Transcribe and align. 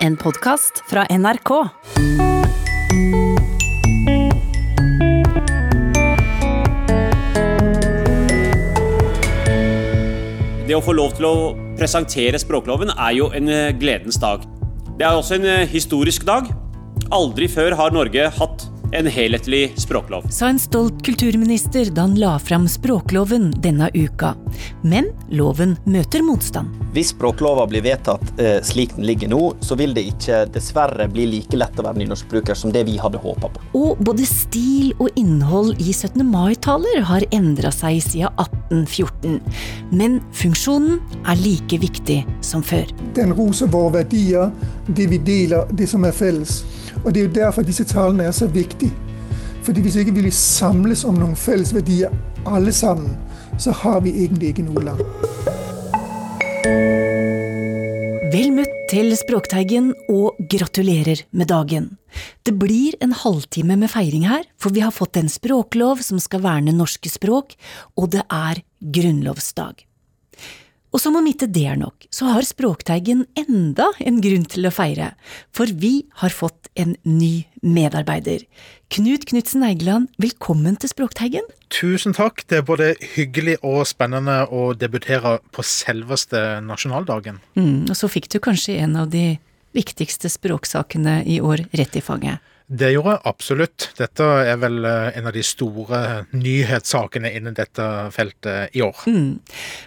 En 0.00 0.14
podkast 0.16 0.78
fra 0.88 1.02
NRK. 1.12 1.50
Det 10.64 10.72
å 10.72 10.80
få 10.80 10.94
lov 10.96 11.12
til 11.18 11.28
å 11.28 11.34
presentere 11.76 12.40
språkloven 12.40 12.94
er 12.94 13.12
jo 13.18 13.28
en 13.36 13.52
eh, 13.52 13.74
gledens 13.76 14.16
dag. 14.22 14.48
Det 14.96 15.04
er 15.04 15.20
også 15.20 15.36
en 15.36 15.44
eh, 15.44 15.68
historisk 15.68 16.24
dag. 16.24 16.48
Aldri 17.12 17.50
før 17.52 17.76
har 17.76 17.92
Norge 17.92 18.30
hatt 18.40 18.69
en 18.92 19.06
helhetlig 19.06 19.72
språklov. 19.76 20.28
Sa 20.30 20.48
en 20.48 20.58
stolt 20.58 21.04
kulturminister 21.06 21.90
da 21.94 22.00
han 22.00 22.14
la 22.14 22.38
fram 22.38 22.68
språkloven 22.68 23.50
denne 23.62 23.90
uka. 23.94 24.34
Men 24.82 25.10
loven 25.30 25.76
møter 25.84 26.22
motstand. 26.26 26.74
Hvis 26.94 27.12
språklova 27.14 27.68
blir 27.70 27.84
vedtatt 27.86 28.40
eh, 28.40 28.58
slik 28.66 28.96
den 28.96 29.06
ligger 29.06 29.30
nå, 29.30 29.40
så 29.62 29.76
vil 29.78 29.94
det 29.94 30.08
ikke 30.10 30.42
dessverre 30.50 31.06
bli 31.12 31.28
like 31.30 31.58
lett 31.58 31.78
å 31.78 31.86
være 31.86 32.02
nynorskbruker 32.02 32.58
som 32.58 32.74
det 32.74 32.82
vi 32.88 32.96
hadde 32.98 33.20
håpa 33.22 33.52
på. 33.54 33.62
Og 33.78 34.00
både 34.02 34.26
stil 34.26 34.90
og 34.98 35.14
innhold 35.20 35.78
i 35.78 35.92
17. 35.94 36.24
mai-taler 36.26 37.04
har 37.06 37.26
endra 37.36 37.70
seg 37.74 38.00
siden 38.02 38.34
1814. 38.42 39.38
Men 39.94 40.18
funksjonen 40.34 40.98
er 41.30 41.38
like 41.38 41.78
viktig 41.82 42.24
som 42.44 42.64
før. 42.66 42.90
Den 43.14 43.36
roser 43.38 43.70
våre 43.70 44.00
verdier, 44.00 44.50
det 44.90 45.06
vi 45.12 45.22
deler, 45.22 45.70
det 45.70 45.86
som 45.90 46.04
er 46.08 46.16
felles. 46.16 46.60
Og 47.04 47.14
Det 47.14 47.20
er 47.20 47.26
jo 47.28 47.34
derfor 47.34 47.62
disse 47.62 47.84
talene 47.84 48.28
er 48.28 48.34
så 48.36 48.46
viktige. 48.46 48.92
Fordi 49.62 49.80
Hvis 49.80 49.96
ikke 49.96 50.12
vi 50.12 50.30
samles 50.30 51.04
om 51.04 51.14
noen 51.14 51.36
felles 51.36 51.74
verdier, 51.74 52.10
alle 52.46 52.72
sammen, 52.72 53.16
så 53.58 53.70
har 53.70 54.00
vi 54.00 54.10
egentlig 54.10 54.48
ikke 54.48 54.64
noe 54.64 54.84
land. 54.84 55.00
Vel 58.30 58.52
møtt 58.54 58.76
til 58.90 59.12
Språkteigen, 59.18 59.92
og 60.08 60.38
gratulerer 60.50 61.24
med 61.32 61.50
dagen. 61.50 61.98
Det 62.46 62.56
blir 62.58 62.96
en 63.02 63.12
halvtime 63.12 63.76
med 63.76 63.90
feiring 63.90 64.26
her, 64.28 64.44
for 64.58 64.70
vi 64.70 64.80
har 64.84 64.94
fått 64.94 65.16
en 65.20 65.28
språklov 65.28 66.02
som 66.06 66.18
skal 66.22 66.42
verne 66.42 66.74
norske 66.74 67.10
språk, 67.10 67.54
og 67.96 68.10
det 68.14 68.24
er 68.26 68.62
grunnlovsdag. 68.80 69.89
Og 70.90 70.98
som 70.98 71.14
om 71.14 71.26
ikke 71.30 71.46
det 71.46 71.66
er 71.70 71.78
nok, 71.78 72.08
så 72.10 72.32
har 72.34 72.46
Språkteigen 72.46 73.22
enda 73.38 73.86
en 74.02 74.18
grunn 74.22 74.46
til 74.50 74.66
å 74.66 74.72
feire, 74.74 75.12
for 75.54 75.70
vi 75.70 76.06
har 76.18 76.34
fått 76.34 76.66
en 76.74 76.96
ny 77.06 77.46
medarbeider. 77.62 78.42
Knut 78.90 79.28
Knutsen 79.30 79.62
Eigeland, 79.66 80.08
velkommen 80.18 80.74
til 80.82 80.90
Språkteigen. 80.90 81.46
Tusen 81.70 82.16
takk. 82.16 82.42
Det 82.50 82.58
er 82.58 82.66
både 82.66 82.90
hyggelig 83.14 83.60
og 83.62 83.84
spennende 83.86 84.42
å 84.50 84.72
debutere 84.74 85.38
på 85.54 85.62
selveste 85.62 86.58
nasjonaldagen. 86.66 87.38
Mm, 87.54 87.86
og 87.86 87.94
så 87.94 88.10
fikk 88.10 88.26
du 88.34 88.40
kanskje 88.42 88.80
en 88.82 88.98
av 88.98 89.14
de 89.14 89.38
viktigste 89.76 90.26
språksakene 90.32 91.20
i 91.30 91.38
år 91.38 91.68
rett 91.78 91.94
i 91.94 92.02
fanget. 92.02 92.42
Det 92.70 92.92
gjorde 92.92 93.16
jeg 93.16 93.26
absolutt. 93.26 93.86
Dette 93.98 94.26
er 94.46 94.58
vel 94.62 94.84
eh, 94.86 95.08
en 95.18 95.26
av 95.26 95.34
de 95.34 95.42
store 95.42 96.00
nyhetssakene 96.30 97.32
innen 97.34 97.56
dette 97.58 97.86
feltet 98.14 98.76
i 98.78 98.84
år. 98.86 99.00
Mm. 99.10 99.40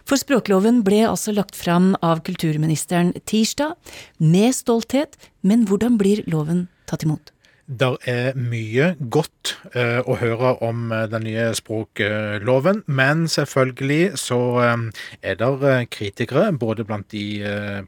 For 0.10 0.20
språkloven 0.20 0.82
ble 0.84 1.06
altså 1.08 1.32
lagt 1.36 1.56
fram 1.56 1.94
av 2.04 2.26
kulturministeren 2.28 3.14
tirsdag, 3.30 3.78
med 4.20 4.52
stolthet, 4.58 5.16
men 5.48 5.64
hvordan 5.70 5.96
blir 6.02 6.26
loven 6.28 6.68
tatt 6.90 7.08
imot? 7.08 7.33
Det 7.64 7.88
er 8.12 8.36
mye 8.36 8.90
godt 9.00 9.54
uh, 9.72 10.04
å 10.04 10.18
høre 10.20 10.50
om 10.66 10.90
uh, 10.92 11.06
den 11.08 11.24
nye 11.24 11.46
språkloven, 11.56 12.82
men 12.92 13.24
selvfølgelig 13.32 14.20
så 14.20 14.40
uh, 14.60 14.84
er 15.24 15.38
det 15.40 15.74
kritikere 15.94 16.50
både 16.60 16.84
blant 16.88 17.08
de 17.14 17.24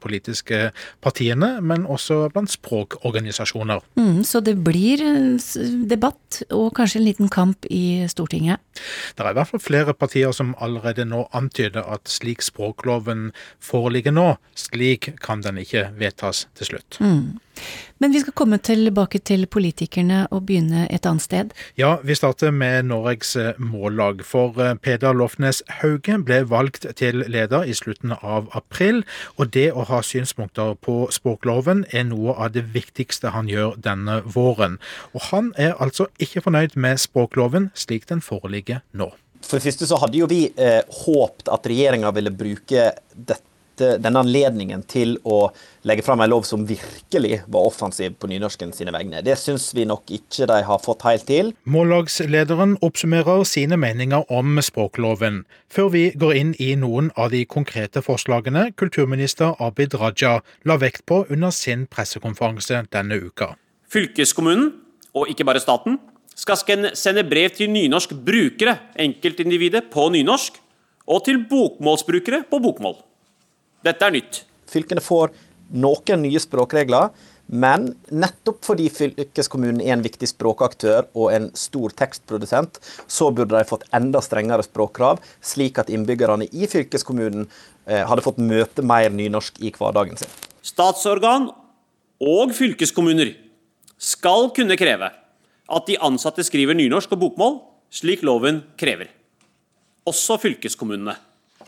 politiske 0.02 0.70
partiene, 1.03 1.59
men 1.62 1.86
også 1.92 2.30
blant 2.34 2.52
språkorganisasjoner. 2.52 3.84
Mm, 4.00 4.23
så 4.28 4.40
det 4.44 4.56
blir 4.64 5.03
debatt 5.90 6.42
og 6.56 6.72
kanskje 6.78 7.02
en 7.02 7.08
liten 7.08 7.31
kamp 7.31 7.68
i 7.68 8.06
Stortinget? 8.12 8.64
Det 9.16 9.23
er 9.26 9.34
i 9.34 9.38
hvert 9.38 9.52
fall 9.52 9.64
flere 9.64 9.96
partier 9.97 10.31
som 10.35 10.56
allerede 10.64 11.08
nå 11.08 11.25
antyder 11.35 11.84
at 11.84 12.12
slik 12.12 12.44
språkloven 12.46 13.31
foreligger 13.64 14.16
nå, 14.16 14.35
slik 14.56 15.14
kan 15.24 15.44
den 15.44 15.59
ikke 15.64 15.90
vedtas 16.00 16.46
til 16.56 16.74
slutt. 16.74 17.00
Mm. 17.03 17.35
Men 17.97 18.11
vi 18.11 18.19
skal 18.19 18.35
komme 18.35 18.57
tilbake 18.59 19.21
til 19.23 19.45
politikerne 19.47 20.25
og 20.35 20.45
begynne 20.49 20.83
et 20.91 21.05
annet 21.07 21.23
sted. 21.23 21.53
Ja, 21.79 21.95
vi 22.03 22.16
starter 22.17 22.51
med 22.51 22.89
Norges 22.89 23.35
eh, 23.39 23.55
Mållag. 23.57 24.23
For 24.27 24.59
eh, 24.59 24.75
Peder 24.75 25.16
Lofnes 25.16 25.63
Hauge 25.79 26.17
ble 26.27 26.41
valgt 26.51 26.88
til 26.99 27.23
leder 27.31 27.63
i 27.63 27.73
slutten 27.77 28.11
av 28.19 28.51
april. 28.57 29.03
Og 29.39 29.53
det 29.55 29.69
å 29.71 29.88
ha 29.88 30.01
synspunkter 30.03 30.75
på 30.83 31.05
språkloven 31.16 31.85
er 31.95 32.07
noe 32.11 32.35
av 32.35 32.51
det 32.57 32.67
viktigste 32.75 33.31
han 33.35 33.49
gjør 33.51 33.79
denne 33.79 34.19
våren. 34.27 34.79
Og 35.16 35.29
han 35.31 35.53
er 35.55 35.77
altså 35.79 36.09
ikke 36.19 36.43
fornøyd 36.49 36.75
med 36.75 36.99
språkloven 36.99 37.72
slik 37.79 38.09
den 38.11 38.23
foreligger 38.25 38.83
nå. 38.91 39.13
For 39.45 39.59
det 39.59 39.69
første 39.69 39.87
så 39.87 39.99
hadde 40.01 40.19
jo 40.19 40.27
vi 40.29 40.45
eh, 40.57 40.81
håpt 41.05 41.51
at 41.53 41.67
regjeringa 41.69 42.11
ville 42.16 42.33
bruke 42.33 42.91
dette 43.16 43.43
dette, 43.75 44.02
denne 44.02 44.22
anledningen 44.24 44.84
til 44.88 45.18
å 45.24 45.52
legge 45.88 46.03
fram 46.06 46.22
en 46.24 46.31
lov 46.31 46.46
som 46.47 46.66
virkelig 46.68 47.41
var 47.52 47.68
offensiv 47.68 48.16
på 48.19 48.30
nynorsken 48.31 48.74
sine 48.74 48.94
vegne. 48.96 49.22
Det 49.25 49.38
syns 49.40 49.74
vi 49.75 49.86
nok 49.86 50.09
ikke 50.12 50.47
de 50.50 50.62
har 50.66 50.81
fått 50.84 51.06
helt 51.06 51.28
til. 51.28 51.53
Mållagslederen 51.66 52.78
oppsummerer 52.85 53.44
sine 53.47 53.78
meninger 53.78 54.25
om 54.34 54.59
språkloven, 54.64 55.44
før 55.69 55.91
vi 55.94 56.06
går 56.16 56.35
inn 56.40 56.56
i 56.59 56.74
noen 56.80 57.12
av 57.16 57.31
de 57.35 57.46
konkrete 57.46 58.03
forslagene 58.06 58.72
kulturminister 58.80 59.56
Abid 59.59 59.96
Raja 60.00 60.40
la 60.66 60.80
vekt 60.81 61.06
på 61.06 61.25
under 61.30 61.53
sin 61.56 61.85
pressekonferanse 61.88 62.85
denne 62.94 63.19
uka. 63.22 63.56
Fylkeskommunen, 63.91 64.74
og 65.16 65.30
ikke 65.31 65.46
bare 65.47 65.62
staten, 65.64 66.00
skal 66.35 66.59
sende 67.00 67.24
brev 67.24 67.53
til 67.56 67.69
nynorsk 67.72 68.12
brukere, 68.25 68.75
enkeltindividet, 69.00 69.85
på 69.94 70.09
nynorsk, 70.12 70.58
og 71.08 71.22
til 71.28 71.44
bokmålsbrukere 71.47 72.44
på 72.50 72.59
bokmål. 72.59 72.97
Dette 73.85 74.07
er 74.07 74.16
nytt. 74.16 74.41
Fylkene 74.69 75.03
får 75.03 75.34
noen 75.75 76.23
nye 76.25 76.41
språkregler, 76.41 77.12
men 77.46 77.91
nettopp 78.09 78.63
fordi 78.66 78.88
fylkeskommunen 78.90 79.84
er 79.84 79.94
en 79.94 80.06
viktig 80.06 80.31
språkaktør 80.31 81.06
og 81.13 81.29
en 81.35 81.51
stor 81.57 81.94
tekstprodusent, 81.94 82.79
så 83.06 83.29
burde 83.29 83.53
de 83.53 83.69
fått 83.69 83.85
enda 83.94 84.22
strengere 84.25 84.66
språkkrav, 84.66 85.22
slik 85.46 85.78
at 85.81 85.91
innbyggerne 85.94 86.47
i 86.50 86.69
fylkeskommunen 86.69 87.46
eh, 87.46 88.01
hadde 88.01 88.25
fått 88.25 88.41
møte 88.41 88.85
mer 88.85 89.13
nynorsk 89.13 89.62
i 89.62 89.73
hverdagen 89.75 90.17
sin. 90.17 90.34
Statsorgan 90.66 91.52
og 92.25 92.56
fylkeskommuner 92.57 93.35
skal 94.02 94.50
kunne 94.56 94.79
kreve 94.79 95.12
at 95.66 95.88
de 95.90 96.00
ansatte 96.02 96.46
skriver 96.46 96.78
nynorsk 96.78 97.13
og 97.13 97.22
bokmål, 97.22 97.59
slik 97.94 98.25
loven 98.25 98.63
krever. 98.81 99.12
Også 100.09 100.40
fylkeskommunene. 100.41 101.13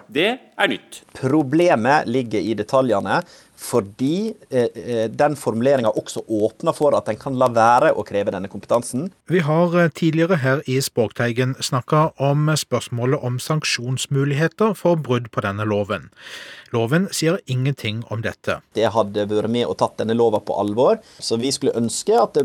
Det 0.08 0.30
er 0.40 0.70
nytt. 0.72 1.02
Problemet 1.18 2.08
ligger 2.08 2.40
i 2.40 2.54
detaljene, 2.56 3.20
fordi 3.58 4.34
eh, 4.50 4.70
eh 4.76 5.10
den 5.10 5.36
formuleringa 5.36 5.90
også 5.90 6.22
åpner 6.30 6.76
for 6.78 6.96
at 6.96 7.10
en 7.10 7.20
kan 7.20 7.36
la 7.40 7.50
være 7.52 7.92
å 7.92 8.06
kreve 8.08 8.32
denne 8.32 8.48
kompetansen. 8.48 9.10
Vi 9.28 9.42
har 9.44 9.76
eh, 9.76 9.90
tidligere 9.90 10.40
her 10.44 10.62
i 10.66 10.78
Språkteigen 10.82 11.56
snakka 11.60 12.12
om 12.18 12.48
spørsmålet 12.56 13.24
om 13.24 13.40
sanksjonsmuligheter 13.40 14.76
for 14.80 14.96
brudd 14.96 15.32
på 15.32 15.44
denne 15.44 15.66
loven. 15.66 16.10
Loven 16.72 17.08
sier 17.12 17.42
ingenting 17.46 18.04
om 18.10 18.22
dette. 18.22 18.62
Det 18.76 18.88
hadde 18.94 19.28
vært 19.28 19.52
med 19.52 19.68
og 19.68 19.78
tatt 19.82 19.98
denne 20.00 20.16
lova 20.16 20.40
på 20.40 20.56
alvor, 20.56 21.02
så 21.20 21.40
vi 21.42 21.52
skulle 21.52 21.76
ønske 21.76 22.16
at 22.16 22.38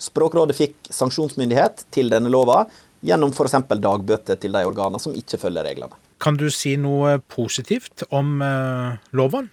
Språkrådet 0.00 0.56
fikk 0.56 0.76
sanksjonsmyndighet 0.88 1.84
til 1.90 2.12
denne 2.12 2.32
lova 2.32 2.64
gjennom 3.04 3.32
f.eks. 3.32 3.58
dagbøter 3.68 4.38
til 4.40 4.54
de 4.54 4.64
organene 4.68 5.00
som 5.02 5.16
ikke 5.16 5.40
følger 5.40 5.66
reglene. 5.66 5.96
Kan 6.20 6.36
du 6.36 6.48
si 6.52 6.76
noe 6.76 7.18
positivt 7.32 8.04
om 8.12 8.40
eh, 8.44 9.00
loven? 9.16 9.48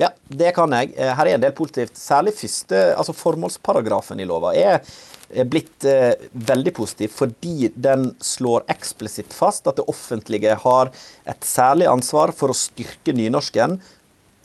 Ja, 0.00 0.08
det 0.24 0.54
kan 0.56 0.72
jeg. 0.72 0.94
Eh, 0.96 1.12
her 1.12 1.28
er 1.28 1.36
en 1.36 1.44
del 1.44 1.54
positivt. 1.56 1.98
Særlig 2.00 2.34
første, 2.38 2.84
altså 2.96 3.14
formålsparagrafen 3.16 4.22
i 4.22 4.28
lova 4.28 4.54
er 4.56 4.80
blitt 5.48 5.84
eh, 5.88 6.12
veldig 6.32 6.72
positiv 6.76 7.14
fordi 7.16 7.70
den 7.72 8.10
slår 8.24 8.66
eksplisitt 8.72 9.32
fast 9.32 9.68
at 9.68 9.78
det 9.80 9.88
offentlige 9.88 10.56
har 10.64 10.92
et 11.28 11.46
særlig 11.46 11.88
ansvar 11.88 12.34
for 12.36 12.52
å 12.52 12.56
styrke 12.56 13.14
nynorsken 13.16 13.78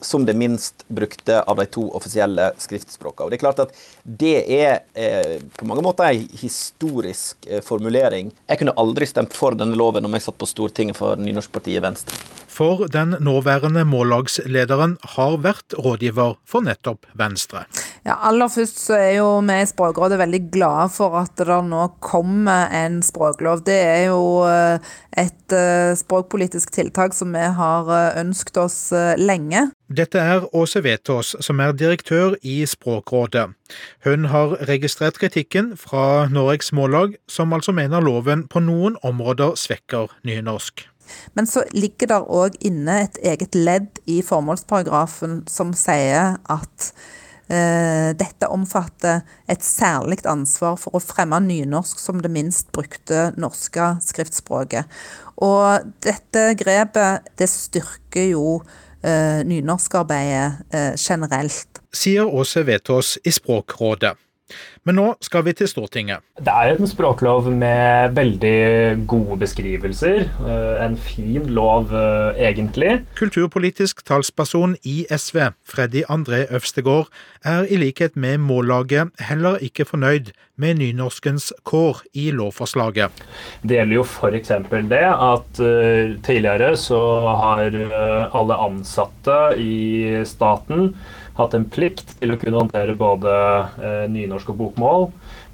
som 0.00 0.24
det 0.26 0.34
minst 0.38 0.84
brukte 0.88 1.40
av 1.42 1.56
de 1.56 1.66
to 1.66 1.88
offisielle 1.96 2.52
skriftspråkene. 2.58 3.26
Og 3.26 3.30
Det 3.30 3.38
er 3.38 3.44
klart 3.44 3.62
at 3.64 3.74
det 4.02 4.36
er 4.46 4.80
eh, 4.94 5.38
på 5.58 5.66
mange 5.68 5.84
måter 5.84 6.08
en 6.08 6.28
historisk 6.40 7.46
eh, 7.46 7.62
formulering. 7.64 8.32
Jeg 8.48 8.62
kunne 8.62 8.76
aldri 8.78 9.08
stemt 9.08 9.36
for 9.36 9.58
denne 9.58 9.78
loven 9.78 10.06
om 10.06 10.14
jeg 10.16 10.28
satt 10.28 10.38
på 10.38 10.48
Stortinget 10.48 10.98
for 10.98 11.18
Nynorskpartiet 11.20 11.82
Venstre. 11.84 12.18
For 12.58 12.88
den 12.90 13.14
nåværende 13.22 13.84
mållagslederen 13.86 14.96
har 15.14 15.36
vært 15.44 15.76
rådgiver 15.78 16.38
for 16.48 16.66
nettopp 16.66 17.06
Venstre. 17.18 17.66
Ja, 18.06 18.14
Aller 18.28 18.50
først 18.50 18.78
så 18.80 18.94
er 18.96 19.10
jo 19.18 19.26
vi 19.44 19.56
i 19.62 19.66
Språkrådet 19.68 20.18
veldig 20.20 20.40
glade 20.54 20.88
for 20.94 21.16
at 21.18 21.34
det 21.38 21.58
nå 21.66 21.84
kommer 22.04 22.70
en 22.74 23.00
språklov. 23.02 23.64
Det 23.66 23.76
er 23.76 24.04
jo 24.08 24.44
eh, 24.46 24.78
et 25.18 25.54
eh, 25.54 25.96
språkpolitisk 25.98 26.72
tiltak 26.74 27.16
som 27.16 27.34
vi 27.34 27.42
har 27.58 27.90
eh, 27.90 28.20
ønsket 28.22 28.60
oss 28.62 28.78
lenge. 29.18 29.68
Dette 29.88 30.20
er 30.20 30.44
Åse 30.56 30.82
Vetås, 30.84 31.34
som 31.44 31.60
er 31.64 31.72
direktør 31.72 32.36
i 32.42 32.60
Språkrådet. 32.68 33.48
Hun 34.04 34.28
har 34.32 34.58
registrert 34.68 35.18
kritikken 35.18 35.74
fra 35.80 36.28
Norges 36.30 36.72
Mållag, 36.76 37.16
som 37.28 37.52
altså 37.56 37.72
mener 37.72 38.04
loven 38.04 38.46
på 38.48 38.62
noen 38.62 39.00
områder 39.02 39.56
svekker 39.56 40.12
nynorsk. 40.28 40.86
Men 41.34 41.46
så 41.48 41.64
ligger 41.72 42.10
der 42.10 42.26
òg 42.28 42.58
inne 42.64 43.02
et 43.06 43.16
eget 43.24 43.56
ledd 43.56 44.00
i 44.06 44.20
formålsparagrafen 44.24 45.42
som 45.48 45.72
sier 45.76 46.36
at 46.52 46.92
dette 47.48 48.48
omfatter 48.52 49.22
et 49.48 49.62
særlig 49.64 50.18
ansvar 50.28 50.74
for 50.76 50.98
å 50.98 51.00
fremme 51.00 51.38
nynorsk 51.40 52.00
som 52.02 52.18
det 52.20 52.28
minst 52.28 52.68
brukte 52.76 53.30
norske 53.40 53.94
skriftspråket. 54.04 54.84
Og 55.40 55.88
dette 56.04 56.52
grepet 56.60 57.28
det 57.38 57.48
styrker 57.48 58.30
jo 58.32 58.58
eh, 59.02 59.44
nynorskarbeidet 59.46 60.74
eh, 60.74 60.94
generelt. 60.98 61.82
Sier 61.94 62.26
Åse 62.26 62.64
Vetås 62.66 63.16
i 63.24 63.32
Språkrådet. 63.32 64.16
Men 64.88 64.96
nå 64.98 65.06
skal 65.24 65.44
vi 65.46 65.52
til 65.56 65.68
Stortinget. 65.68 66.24
Det 66.40 66.52
er 66.52 66.78
en 66.78 66.88
språklov 66.88 67.50
med 67.52 68.14
veldig 68.16 69.04
gode 69.10 69.38
beskrivelser. 69.42 70.24
Eh, 70.24 70.84
en 70.84 70.96
fin 70.96 71.44
lov, 71.52 71.92
eh, 71.92 72.40
egentlig. 72.48 73.04
Kulturpolitisk 73.18 74.04
talsperson 74.08 74.76
i 74.84 75.04
SV, 75.10 75.52
Freddy 75.64 76.04
André 76.08 76.46
Øvstegård, 76.48 77.08
er 77.44 77.66
i 77.70 77.76
likhet 77.76 78.16
med 78.16 78.38
Mållaget 78.38 79.10
heller 79.20 79.58
ikke 79.62 79.84
fornøyd 79.84 80.32
med 80.56 80.80
nynorskens 80.80 81.52
kår 81.64 82.02
i 82.14 82.30
lovforslaget. 82.34 83.12
Det 83.62 83.78
gjelder 83.78 83.94
jo 83.94 84.02
f.eks. 84.02 84.50
det 84.90 85.04
at 85.06 85.60
uh, 85.62 86.16
tidligere 86.26 86.72
så 86.76 86.98
har 87.38 87.70
alle 88.34 88.58
ansatte 88.58 89.38
i 89.62 90.24
staten 90.26 90.96
hatt 91.38 91.54
en 91.54 91.66
plikt 91.70 92.16
til 92.18 92.34
å 92.34 92.38
kunne 92.40 92.62
håndtere 92.64 92.96
både 92.98 93.34
eh, 93.78 94.06
nynorsk 94.10 94.52
og 94.52 94.58
bokmål. 94.62 95.06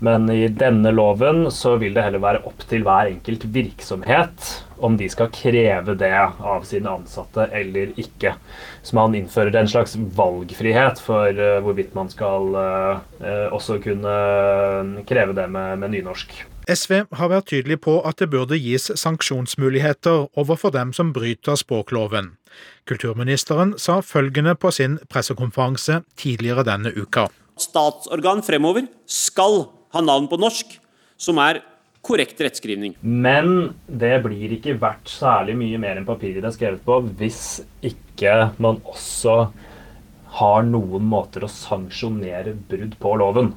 Men 0.05 0.29
i 0.33 0.49
denne 0.53 0.91
loven 0.93 1.47
så 1.55 1.77
vil 1.81 1.95
det 1.97 2.05
heller 2.07 2.23
være 2.25 2.43
opp 2.49 2.65
til 2.69 2.85
hver 2.85 3.13
enkelt 3.13 3.47
virksomhet 3.55 4.49
om 4.85 4.97
de 5.01 5.07
skal 5.09 5.31
kreve 5.33 5.95
det 5.97 6.13
av 6.13 6.65
sine 6.69 6.91
ansatte 6.91 7.47
eller 7.55 7.95
ikke. 8.01 8.35
Så 8.83 8.99
man 8.99 9.15
innfører 9.17 9.55
en 9.61 9.71
slags 9.71 9.95
valgfrihet 9.97 11.01
for 11.05 11.31
uh, 11.31 11.61
hvorvidt 11.65 11.95
man 11.97 12.11
skal 12.13 12.51
uh, 12.59 12.99
også 13.55 13.79
kunne 13.85 14.19
kreve 15.09 15.37
det 15.39 15.47
med, 15.53 15.79
med 15.81 15.95
nynorsk. 15.95 16.35
SV 16.65 17.03
har 17.13 17.29
vært 17.29 17.51
tydelig 17.53 17.77
på 17.85 17.99
at 18.09 18.23
det 18.23 18.31
burde 18.33 18.57
gis 18.57 18.89
sanksjonsmuligheter 18.97 20.31
overfor 20.41 20.73
dem 20.73 20.95
som 20.97 21.11
bryter 21.13 21.59
språkloven. 21.61 22.33
Kulturministeren 22.89 23.75
sa 23.81 23.99
følgende 24.01 24.55
på 24.57 24.73
sin 24.73 24.97
pressekonferanse 25.13 26.01
tidligere 26.17 26.65
denne 26.65 26.95
uka. 26.97 27.27
Statsorgan 27.61 28.41
fremover 28.47 28.89
skal 29.05 29.67
ha 29.93 30.03
navn 30.03 30.31
på 30.31 30.41
norsk, 30.41 30.79
som 31.21 31.39
er 31.45 31.61
korrekt 32.05 32.41
rettskrivning. 32.41 32.97
Men 33.03 33.75
det 33.87 34.17
blir 34.25 34.57
ikke 34.57 34.79
verdt 34.81 35.13
særlig 35.13 35.59
mye 35.61 35.81
mer 35.81 36.01
enn 36.01 36.09
papiret 36.09 36.41
det 36.41 36.49
er 36.49 36.57
skrevet 36.57 36.85
på, 36.87 36.99
hvis 37.21 37.61
ikke 37.85 38.55
man 38.57 38.81
også 38.89 39.37
har 40.41 40.65
noen 40.67 41.05
måter 41.07 41.45
å 41.45 41.53
sanksjonere 41.53 42.57
brudd 42.69 42.97
på 43.01 43.15
loven. 43.21 43.53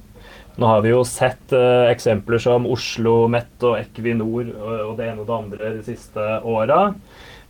Nå 0.58 0.66
har 0.66 0.82
vi 0.82 0.90
jo 0.90 1.04
sett 1.06 1.54
uh, 1.54 1.86
eksempler 1.92 2.42
som 2.42 2.66
Oslo 2.70 3.28
Met 3.30 3.62
og 3.62 3.78
Equinor 3.78 4.48
og, 4.56 4.72
og 4.90 4.94
det 4.98 5.12
ene 5.12 5.22
og 5.22 5.28
det 5.28 5.36
andre 5.36 5.74
de 5.76 5.84
siste 5.86 6.24
åra. 6.50 6.80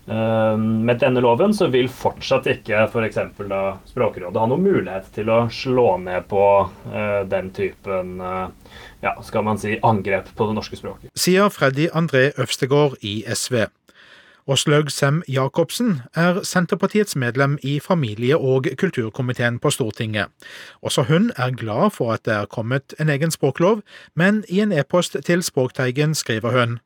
Uh, 0.08 0.60
med 0.60 1.00
denne 1.00 1.24
loven 1.24 1.56
så 1.56 1.70
vil 1.72 1.88
fortsatt 1.92 2.50
ikke 2.52 2.84
f.eks. 2.90 3.22
Språkrådet 3.94 4.44
ha 4.44 4.52
noen 4.52 4.68
mulighet 4.68 5.08
til 5.16 5.32
å 5.32 5.40
slå 5.52 5.88
ned 6.04 6.28
på 6.28 6.44
uh, 6.68 7.24
den 7.32 7.54
typen 7.56 8.18
ja, 9.00 9.16
skal 9.24 9.48
man 9.48 9.60
si, 9.62 9.78
angrep 9.88 10.34
på 10.36 10.50
det 10.50 10.60
norske 10.60 10.80
språket. 10.80 11.12
Sier 11.16 11.48
Freddy 11.54 11.88
André 11.96 12.34
Øvstegård 12.36 13.00
i 13.08 13.22
SV. 13.32 13.70
Åslaug 14.48 14.92
Sem-Jacobsen 14.92 16.02
er 16.16 16.38
Senterpartiets 16.44 17.16
medlem 17.16 17.58
i 17.64 17.80
familie- 17.84 18.38
og 18.38 18.68
kulturkomiteen 18.78 19.60
på 19.60 19.70
Stortinget. 19.70 20.28
Også 20.82 21.04
hun 21.04 21.32
er 21.36 21.52
glad 21.52 21.92
for 21.92 22.14
at 22.14 22.26
det 22.26 22.34
er 22.34 22.46
kommet 22.46 22.96
en 23.00 23.10
egen 23.10 23.32
språklov, 23.32 23.82
men 24.16 24.44
i 24.50 24.60
en 24.60 24.72
e-post 24.72 25.18
til 25.26 25.44
Språkteigen 25.44 26.16
skriver 26.16 26.60
hun 26.60 26.80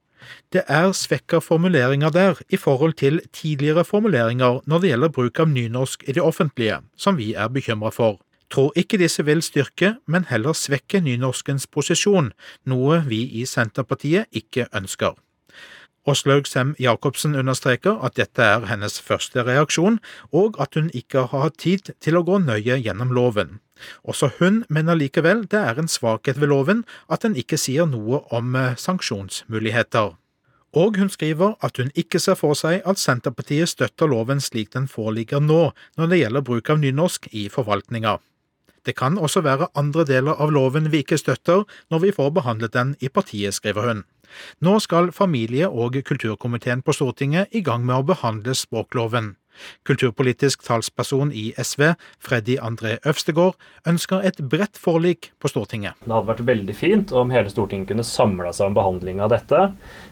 det 0.54 0.62
er 0.68 0.92
svekka 0.92 1.40
formuleringer 1.40 2.10
der 2.10 2.42
i 2.50 2.58
forhold 2.58 2.94
til 2.94 3.22
tidligere 3.34 3.86
formuleringer 3.86 4.60
når 4.66 4.80
det 4.80 4.90
gjelder 4.90 5.10
bruk 5.10 5.40
av 5.40 5.50
nynorsk 5.50 6.04
i 6.08 6.12
det 6.12 6.22
offentlige, 6.22 6.78
som 6.98 7.18
vi 7.18 7.34
er 7.34 7.48
bekymra 7.48 7.90
for. 7.90 8.20
Tror 8.52 8.74
ikke 8.76 8.98
disse 8.98 9.26
vil 9.26 9.42
styrke, 9.42 9.96
men 10.08 10.26
heller 10.30 10.54
svekke 10.54 11.02
nynorskens 11.02 11.68
posisjon, 11.68 12.32
noe 12.66 13.04
vi 13.08 13.24
i 13.42 13.46
Senterpartiet 13.46 14.26
ikke 14.32 14.68
ønsker. 14.76 15.16
Åslaug 16.10 16.48
Sem-Jacobsen 16.50 17.36
understreker 17.38 18.00
at 18.02 18.16
dette 18.18 18.42
er 18.42 18.64
hennes 18.66 18.96
første 19.02 19.44
reaksjon, 19.46 20.00
og 20.34 20.58
at 20.62 20.74
hun 20.74 20.90
ikke 20.98 21.28
har 21.30 21.46
hatt 21.46 21.60
tid 21.62 21.92
til 22.02 22.18
å 22.18 22.24
gå 22.26 22.40
nøye 22.42 22.80
gjennom 22.82 23.14
loven. 23.14 23.60
Også 24.02 24.32
hun 24.40 24.64
mener 24.70 24.98
likevel 24.98 25.46
det 25.50 25.62
er 25.62 25.78
en 25.78 25.90
svakhet 25.90 26.42
ved 26.42 26.50
loven 26.50 26.84
at 27.10 27.22
den 27.26 27.38
ikke 27.38 27.58
sier 27.58 27.86
noe 27.90 28.24
om 28.34 28.56
eh, 28.58 28.74
sanksjonsmuligheter. 28.78 30.18
Og 30.74 30.98
hun 30.98 31.10
skriver 31.10 31.58
at 31.62 31.78
hun 31.78 31.92
ikke 32.00 32.20
ser 32.20 32.38
for 32.40 32.56
seg 32.56 32.86
at 32.88 33.02
Senterpartiet 33.02 33.70
støtter 33.70 34.08
loven 34.08 34.40
slik 34.40 34.72
den 34.74 34.88
foreligger 34.88 35.42
nå 35.44 35.64
når 36.00 36.12
det 36.12 36.22
gjelder 36.22 36.46
bruk 36.48 36.70
av 36.72 36.80
nynorsk 36.80 37.28
i 37.32 37.50
forvaltninga. 37.52 38.18
Det 38.86 38.96
kan 38.98 39.18
også 39.18 39.44
være 39.46 39.70
andre 39.78 40.06
deler 40.08 40.40
av 40.42 40.54
loven 40.54 40.90
vi 40.90 41.04
ikke 41.04 41.20
støtter 41.20 41.68
når 41.92 42.06
vi 42.06 42.16
får 42.16 42.32
behandlet 42.40 42.74
den 42.74 42.96
i 43.00 43.10
partiet, 43.10 43.54
skriver 43.54 43.88
hun. 43.90 44.04
Nå 44.62 44.80
skal 44.80 45.12
familie- 45.16 45.70
og 45.70 46.00
kulturkomiteen 46.06 46.82
på 46.82 46.96
Stortinget 46.96 47.52
i 47.52 47.62
gang 47.62 47.86
med 47.86 47.96
å 48.00 48.08
behandle 48.14 48.56
språkloven. 48.58 49.36
Kulturpolitisk 49.88 50.64
talsperson 50.66 51.32
i 51.36 51.52
SV, 51.58 51.94
Freddy 52.24 52.58
André 52.62 52.98
Øvstegård, 53.08 53.58
ønsker 53.88 54.24
et 54.26 54.40
bredt 54.52 54.80
forlik 54.80 55.32
på 55.42 55.52
Stortinget. 55.52 56.00
Det 56.06 56.14
hadde 56.14 56.32
vært 56.32 56.46
veldig 56.48 56.76
fint 56.78 57.14
om 57.16 57.34
hele 57.34 57.52
Stortinget 57.52 57.92
kunne 57.92 58.06
samla 58.08 58.54
seg 58.56 58.72
om 58.72 58.78
behandling 58.78 59.22
av 59.24 59.34
dette. 59.34 59.64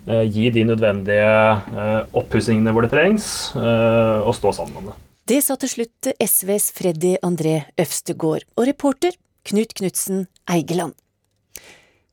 Eh, 0.07 0.25
gi 0.27 0.49
de 0.53 0.65
nødvendige 0.69 1.29
eh, 1.29 2.01
oppussingene 2.19 2.73
hvor 2.75 2.85
det 2.85 2.93
trengs, 2.93 3.29
eh, 3.57 4.19
og 4.25 4.35
stå 4.37 4.55
sammen 4.61 4.81
om 4.81 4.91
det. 4.91 4.97
Det 5.29 5.43
sa 5.45 5.55
til 5.61 5.69
slutt 5.69 6.09
SVs 6.17 6.71
Freddy 6.77 7.15
André 7.25 7.61
Øvstegård, 7.77 8.47
og 8.57 8.65
reporter 8.69 9.13
Knut 9.45 9.75
Knutsen 9.77 10.25
Eigeland. 10.49 10.97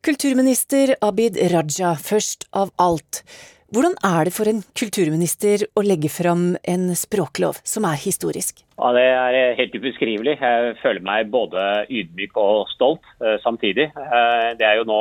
Kulturminister 0.07 0.93
Abid 1.03 1.35
Raja, 1.51 1.97
først 1.99 2.45
av 2.55 2.69
alt. 2.79 3.25
Hvordan 3.75 3.97
er 4.07 4.29
det 4.29 4.33
for 4.37 4.47
en 4.47 4.61
kulturminister 4.79 5.65
å 5.75 5.83
legge 5.83 6.07
fram 6.15 6.53
en 6.63 6.85
språklov 6.95 7.59
som 7.67 7.89
er 7.91 7.99
historisk? 7.99 8.63
Ja, 8.79 8.93
Det 8.95 9.03
er 9.03 9.59
helt 9.59 9.75
ubeskrivelig. 9.75 10.37
Jeg 10.39 10.77
føler 10.79 11.03
meg 11.03 11.33
både 11.35 11.89
ydmyk 11.91 12.39
og 12.39 12.71
stolt 12.71 13.03
uh, 13.19 13.35
samtidig. 13.43 13.91
Uh, 13.99 14.55
det 14.55 14.69
er 14.71 14.79
jo 14.79 14.87
nå 14.87 15.01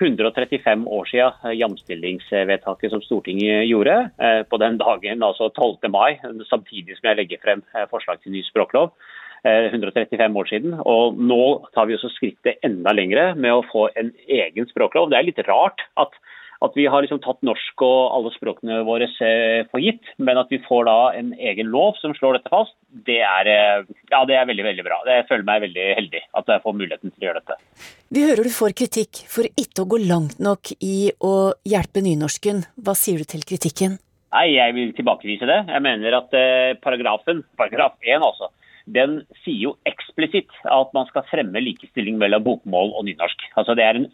135 0.00 0.88
år 0.88 1.12
siden 1.12 1.60
jamstillingsvedtaket 1.60 2.96
som 2.96 3.04
Stortinget 3.04 3.68
gjorde. 3.68 4.08
På 4.48 4.56
den 4.56 4.80
dagen, 4.80 5.20
altså 5.20 5.50
12. 5.52 5.90
mai, 5.92 6.16
samtidig 6.48 6.96
som 6.96 7.10
jeg 7.10 7.18
legger 7.18 7.42
frem 7.44 7.60
forslag 7.92 8.24
til 8.24 8.32
ny 8.32 8.40
språklov. 8.48 8.94
135 9.44 10.20
eh, 10.20 10.36
år 10.36 10.50
siden. 10.50 10.74
Og 10.84 11.16
nå 11.16 11.44
tar 11.74 11.88
vi 11.88 11.96
også 11.96 12.12
skrittet 12.16 12.60
enda 12.66 12.92
lengre 12.96 13.32
med 13.36 13.54
å 13.54 13.64
få 13.70 13.88
en 13.98 14.12
egen 14.28 14.68
språklov. 14.70 15.10
Det 15.10 15.18
er 15.18 15.28
litt 15.28 15.40
rart 15.48 15.80
at, 16.00 16.12
at 16.60 16.76
vi 16.76 16.86
har 16.90 17.02
liksom 17.04 17.22
tatt 17.24 17.40
norsk 17.46 17.84
og 17.86 18.00
alle 18.16 18.32
språkene 18.34 18.82
våre 18.88 19.08
eh, 19.24 19.62
for 19.70 19.82
gitt, 19.82 20.04
men 20.18 20.40
at 20.40 20.52
vi 20.52 20.60
får 20.66 20.84
da 20.90 20.98
en 21.16 21.32
egen 21.38 21.72
lov 21.72 21.96
som 22.02 22.14
slår 22.16 22.38
dette 22.38 22.52
fast, 22.52 22.76
det 23.08 23.20
er, 23.24 23.48
eh, 23.48 23.88
ja, 24.12 24.22
det 24.28 24.36
er 24.36 24.50
veldig 24.50 24.68
veldig 24.68 24.86
bra. 24.86 25.00
Jeg 25.08 25.28
føler 25.30 25.48
meg 25.48 25.64
veldig 25.64 25.88
heldig 26.02 26.22
at 26.42 26.54
jeg 26.54 26.64
får 26.66 26.78
muligheten 26.82 27.14
til 27.14 27.24
å 27.24 27.30
gjøre 27.30 27.42
dette. 27.42 27.58
Vi 28.10 28.26
hører 28.26 28.44
du 28.44 28.52
får 28.52 28.76
kritikk 28.76 29.24
for 29.30 29.48
ikke 29.48 29.86
å 29.86 29.90
gå 29.90 30.04
langt 30.04 30.40
nok 30.42 30.74
i 30.84 31.10
å 31.24 31.34
hjelpe 31.64 32.04
nynorsken. 32.04 32.64
Hva 32.76 32.96
sier 32.98 33.22
du 33.22 33.28
til 33.28 33.46
kritikken? 33.46 34.00
Nei, 34.30 34.52
Jeg 34.54 34.74
vil 34.76 34.92
tilbakevise 34.94 35.42
det. 35.48 35.56
Jeg 35.66 35.82
mener 35.82 36.14
at 36.20 36.34
paragrafen, 36.84 37.40
paragraf 37.58 37.96
1 37.98 38.22
altså, 38.22 38.46
den 38.86 39.20
sier 39.44 39.70
jo 39.70 39.76
eksplisitt 39.88 40.52
at 40.64 40.94
man 40.96 41.08
skal 41.10 41.26
fremme 41.30 41.62
likestilling 41.62 42.18
mellom 42.20 42.44
bokmål 42.46 42.94
og 42.96 43.06
nynorsk. 43.08 43.44
Altså 43.60 43.76
det 43.78 43.86
er 43.86 44.00
en, 44.00 44.10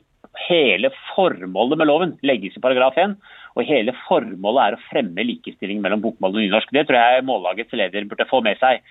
Hele 0.46 0.90
formålet 1.14 1.78
med 1.80 1.88
loven 1.88 2.14
legges 2.26 2.56
i 2.58 2.61
paragraf 2.61 2.96
1, 3.00 3.14
og 3.56 3.68
hele 3.68 3.94
formålet 4.04 4.62
er 4.62 4.76
å 4.76 4.82
fremme 4.90 5.25
likestilling 5.25 5.80
mellom 5.85 6.02
bokmål 6.04 6.35
og 6.35 6.42
nynorsk. 6.42 6.73
Det 6.75 6.87
tror 6.88 6.99
jeg 6.99 7.25
Mållagets 7.28 7.76
leder 7.78 8.08
burde 8.11 8.28
få 8.28 8.42
med 8.44 8.61
seg. 8.61 8.82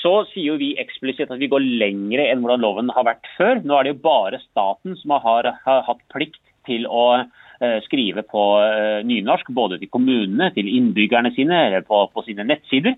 så 0.00 0.24
sier 0.30 0.52
jo 0.52 0.58
vi 0.60 0.74
eksplisitt 0.80 1.32
at 1.32 1.40
vi 1.40 1.48
går 1.50 1.60
lengre 1.60 2.24
enn 2.30 2.40
hvordan 2.40 2.62
loven 2.62 2.92
har 2.94 3.04
vært 3.04 3.26
før. 3.36 3.58
Nå 3.64 3.74
er 3.76 3.84
det 3.84 3.94
jo 3.94 4.04
bare 4.04 4.38
staten 4.44 4.94
som 4.96 5.16
har, 5.24 5.48
har 5.64 5.82
hatt 5.84 6.00
plikt 6.12 6.40
til 6.68 6.86
å 6.86 7.06
uh, 7.20 7.78
skrive 7.84 8.22
på 8.22 8.44
uh, 8.60 9.00
nynorsk, 9.04 9.50
både 9.52 9.80
til 9.80 9.90
kommunene, 9.92 10.52
til 10.54 10.70
innbyggerne 10.70 11.34
sine, 11.36 11.58
eller 11.66 11.84
på, 11.84 12.04
på 12.14 12.24
sine 12.28 12.46
nettsider. 12.48 12.96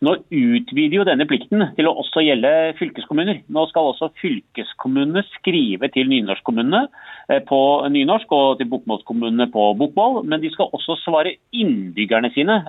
Nå 0.00 0.14
utvider 0.32 0.96
jo 0.96 1.04
denne 1.04 1.26
plikten 1.28 1.60
til 1.76 1.88
å 1.88 1.92
også 2.00 2.22
gjelde 2.24 2.50
fylkeskommuner. 2.78 3.42
Nå 3.52 3.66
skal 3.68 3.90
også 3.90 4.08
fylkeskommunene 4.22 5.22
skrive 5.34 5.90
til 5.92 6.08
nynorskkommunene 6.08 6.86
eh, 7.28 7.42
på 7.44 7.60
nynorsk 7.92 8.32
og 8.32 8.60
til 8.60 8.70
bokmålskommunene 8.72 9.50
på 9.52 9.66
bokmål, 9.80 10.22
men 10.24 10.40
de 10.40 10.52
skal 10.54 10.72
også 10.72 10.96
svare 11.02 11.36
innbyggerne 11.52 12.32
sine 12.32 12.62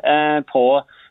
på 0.51 0.65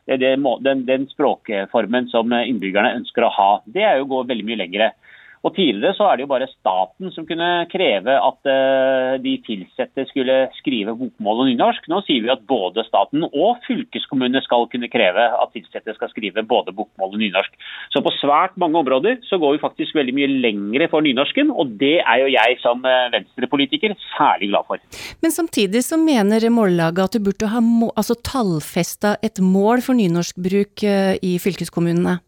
den, 0.05 0.85
den 0.85 1.07
språkformen 1.11 2.07
som 2.13 2.33
innbyggerne 2.33 2.95
ønsker 2.99 3.25
å 3.25 3.33
ha. 3.33 3.49
Det 3.65 3.85
er 3.85 3.99
jo 3.99 4.07
å 4.07 4.11
gå 4.15 4.23
veldig 4.31 4.47
mye 4.47 4.61
lengre. 4.63 4.91
Og 5.41 5.55
Tidligere 5.57 5.95
så 5.97 6.05
er 6.07 6.17
det 6.17 6.25
jo 6.25 6.29
bare 6.29 6.49
staten 6.51 7.09
som 7.15 7.25
kunne 7.25 7.49
kreve 7.71 8.13
at 8.13 8.49
uh, 8.49 9.17
de 9.21 9.33
ansatte 9.41 10.05
skulle 10.11 10.37
skrive 10.59 10.93
bokmål 10.97 11.43
og 11.43 11.49
nynorsk. 11.49 11.87
Nå 11.89 12.01
sier 12.05 12.23
vi 12.25 12.31
at 12.33 12.43
både 12.49 12.85
staten 12.85 13.25
og 13.25 13.61
fylkeskommunene 13.65 14.43
skal 14.45 14.67
kunne 14.71 14.89
kreve 14.91 15.25
at 15.33 15.57
ansatte 15.57 15.97
skal 15.97 16.13
skrive 16.13 16.45
både 16.45 16.75
bokmål 16.77 17.17
og 17.17 17.23
nynorsk. 17.23 17.57
Så 17.93 18.03
på 18.05 18.13
svært 18.19 18.55
mange 18.61 18.79
områder 18.83 19.17
så 19.27 19.41
går 19.41 19.57
vi 19.57 19.63
faktisk 19.65 19.97
veldig 19.97 20.15
mye 20.19 20.31
lengre 20.45 20.89
for 20.93 21.05
nynorsken, 21.05 21.49
og 21.49 21.73
det 21.81 21.97
er 22.05 22.21
jo 22.21 22.31
jeg 22.37 22.61
som 22.61 22.85
uh, 22.85 23.09
venstrepolitiker 23.13 23.97
særlig 24.13 24.53
glad 24.53 24.69
for. 24.69 24.81
Men 25.25 25.33
samtidig 25.33 25.83
så 25.87 25.97
mener 25.97 26.49
Mållaget 26.51 27.09
at 27.09 27.17
du 27.17 27.25
burde 27.25 27.49
ha 27.49 27.61
altså 27.95 28.17
tallfesta 28.27 29.15
et 29.25 29.41
mål 29.41 29.81
for 29.85 29.97
nynorskbruk 29.97 30.85
uh, 30.85 31.15
i 31.17 31.37
fylkeskommunene? 31.41 32.19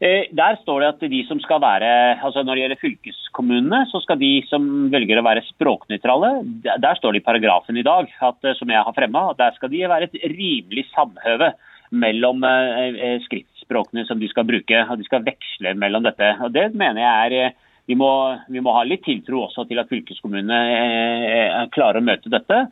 Eh, 0.00 0.30
der 0.32 0.56
står 0.62 0.80
det 0.80 0.88
at 0.94 1.02
de 1.12 1.18
som 1.28 1.40
skal 1.44 1.60
være, 1.60 1.88
altså 2.24 2.42
Når 2.42 2.56
det 2.56 2.62
gjelder 2.62 2.80
fylkeskommunene, 2.80 3.80
så 3.90 4.00
skal 4.00 4.16
de 4.20 4.32
som 4.48 4.88
velger 4.92 5.20
å 5.20 5.26
være 5.26 5.44
språknøytrale, 5.50 6.30
der 6.64 6.96
står 6.96 7.12
det 7.12 7.20
i 7.20 7.26
paragrafen 7.26 7.76
i 7.76 7.84
dag, 7.84 8.08
at, 8.08 8.38
eh, 8.44 8.56
som 8.56 8.72
jeg 8.72 8.80
har 8.80 8.96
fremma, 8.96 9.34
der 9.36 9.52
skal 9.58 9.68
de 9.68 9.84
være 9.84 10.08
et 10.08 10.16
rimelig 10.24 10.86
samhøve 10.94 11.52
mellom 11.92 12.44
eh, 12.48 13.20
skriftspråkene 13.26 14.06
som 14.08 14.18
de 14.18 14.28
skal 14.32 14.48
bruke. 14.48 14.86
og 14.88 14.96
De 14.96 15.04
skal 15.04 15.26
veksle 15.26 15.76
mellom 15.76 16.08
dette. 16.08 16.32
og 16.40 16.52
Det 16.52 16.72
mener 16.72 17.04
jeg 17.04 17.44
er 17.44 17.52
vi 17.90 17.96
må, 17.98 18.38
vi 18.48 18.60
må, 18.62 18.70
ha 18.70 18.84
litt 18.86 19.02
tiltro 19.02 19.48
også 19.48 19.64
til 19.66 19.80
at 19.82 19.88
fylkeskommunene 19.90 21.66
klarer 21.74 21.98
å 21.98 22.04
møte 22.06 22.30
dette. 22.30 22.68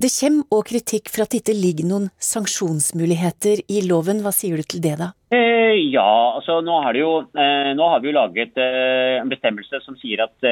Det 0.00 0.08
kommer 0.08 0.56
òg 0.56 0.70
kritikk 0.70 1.10
for 1.12 1.26
at 1.26 1.34
det 1.34 1.42
ikke 1.42 1.58
ligger 1.58 1.90
noen 1.90 2.08
sanksjonsmuligheter 2.16 3.60
i 3.68 3.84
loven. 3.84 4.24
Hva 4.24 4.32
sier 4.32 4.56
du 4.56 4.64
til 4.64 4.80
det, 4.80 4.96
da? 5.02 5.10
Eh, 5.34 5.74
ja, 5.90 6.36
altså 6.36 6.60
nå 6.62 6.76
jo, 6.98 7.10
eh, 7.32 7.72
nå 7.74 7.90
har, 7.90 8.02
vi 8.02 8.10
jo 8.10 8.16
laget 8.18 8.58
eh, 8.60 9.18
en 9.20 9.30
bestemmelse 9.32 9.80
som 9.84 9.96
sier 10.00 10.26
at 10.26 10.50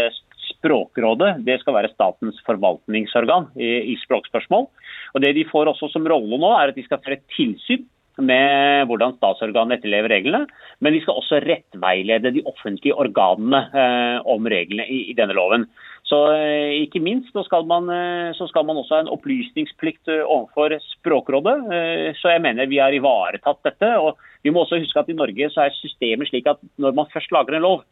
Språkrådet 0.53 1.41
det 1.47 1.59
skal 1.61 1.75
være 1.77 1.91
statens 1.93 2.39
forvaltningsorgan 2.47 3.49
i, 3.59 3.97
språkspørsmål. 4.05 4.69
Og 5.15 5.23
Det 5.23 5.33
de 5.35 5.47
får 5.49 5.71
også 5.73 5.89
som 5.91 6.07
rolle 6.07 6.39
nå, 6.39 6.51
er 6.55 6.71
at 6.71 6.79
de 6.79 6.85
skal 6.87 7.01
føre 7.03 7.19
tilsyn 7.35 7.87
med 8.23 8.87
hvordan 8.87 9.17
statsorganene 9.17 9.79
etterlever 9.79 10.12
reglene. 10.12 10.47
Men 10.79 10.95
de 10.95 11.01
skal 11.03 11.19
også 11.19 11.41
rettveilede 11.43 12.35
de 12.37 12.45
offentlige 12.47 12.95
organene 12.95 13.65
om 14.29 14.47
reglene 14.47 14.87
i, 14.87 15.17
denne 15.19 15.35
loven. 15.35 15.67
Så 16.07 16.21
ikke 16.85 17.03
minst 17.03 17.33
så 17.35 17.43
skal, 17.49 17.67
man, 17.67 17.89
så 18.37 18.47
skal, 18.51 18.67
man, 18.69 18.79
også 18.79 18.99
ha 18.99 19.05
en 19.07 19.15
opplysningsplikt 19.15 20.12
overfor 20.21 20.77
Språkrådet. 20.93 21.57
Så 22.21 22.35
jeg 22.37 22.45
mener 22.45 22.71
vi 22.71 22.83
har 22.83 22.95
ivaretatt 22.95 23.65
dette. 23.67 23.97
og 23.99 24.21
Vi 24.42 24.50
må 24.50 24.64
også 24.64 24.80
huske 24.82 24.99
at 24.99 25.11
i 25.11 25.16
Norge 25.16 25.49
så 25.54 25.66
er 25.66 25.76
systemet 25.78 26.30
slik 26.30 26.49
at 26.50 26.61
når 26.82 26.96
man 26.99 27.11
først 27.12 27.32
lager 27.34 27.56
en 27.56 27.66
lov, 27.66 27.82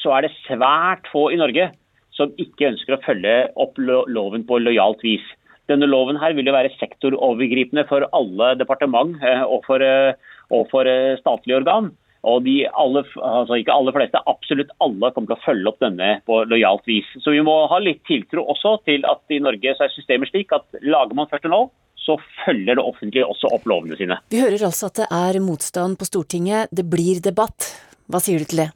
så 0.00 0.16
er 0.16 0.26
det 0.26 0.34
svært 0.46 1.08
få 1.12 1.28
i 1.32 1.40
Norge 1.40 1.68
som 2.16 2.32
ikke 2.40 2.72
ønsker 2.72 2.96
å 2.96 3.02
følge 3.04 3.36
opp 3.60 3.78
loven 3.80 4.44
på 4.48 4.60
lojalt 4.60 5.04
vis. 5.04 5.24
Denne 5.70 5.88
loven 5.88 6.18
her 6.20 6.34
vil 6.36 6.48
jo 6.48 6.54
være 6.54 6.74
sektorovergripende 6.80 7.84
for 7.88 8.04
alle 8.16 8.52
departement 8.60 9.20
eh, 9.24 9.44
og 9.46 9.62
for, 9.68 9.84
eh, 9.84 10.16
og 10.52 10.66
for 10.72 10.88
eh, 10.88 11.18
statlige 11.20 11.60
organ. 11.62 11.92
Og 12.28 12.44
de 12.46 12.60
alle, 12.78 13.02
altså 13.26 13.58
ikke 13.58 13.74
alle 13.74 13.94
fleste, 13.94 14.20
absolutt 14.30 14.70
alle 14.84 15.10
kommer 15.10 15.32
til 15.32 15.38
å 15.38 15.42
følge 15.42 15.70
opp 15.72 15.80
denne 15.82 16.10
på 16.28 16.42
lojalt 16.46 16.84
vis. 16.86 17.08
Så 17.22 17.34
vi 17.34 17.42
må 17.42 17.54
ha 17.70 17.80
litt 17.82 18.02
tiltro 18.06 18.44
også 18.52 18.76
til 18.86 19.06
at 19.10 19.34
i 19.34 19.40
Norge 19.42 19.74
så 19.74 19.86
er 19.86 19.94
systemet 19.94 20.30
slik 20.30 20.54
at 20.54 20.66
lager 20.86 21.18
man 21.18 21.30
først 21.30 21.48
en 21.48 21.56
lov, 21.56 21.72
så 22.02 22.18
følger 22.44 22.78
det 22.78 22.84
offentlige 22.84 23.26
også 23.28 23.50
opp 23.54 23.66
lovene 23.70 23.96
sine. 23.98 24.18
Vi 24.32 24.42
hører 24.42 24.68
altså 24.68 24.90
at 24.90 25.02
det 25.02 25.08
er 25.08 25.40
motstand 25.42 25.98
på 26.00 26.08
Stortinget. 26.08 26.72
Det 26.74 26.86
blir 26.90 27.22
debatt. 27.24 27.72
Hva 28.10 28.20
sier 28.22 28.42
du 28.42 28.50
til 28.50 28.64
det? 28.64 28.70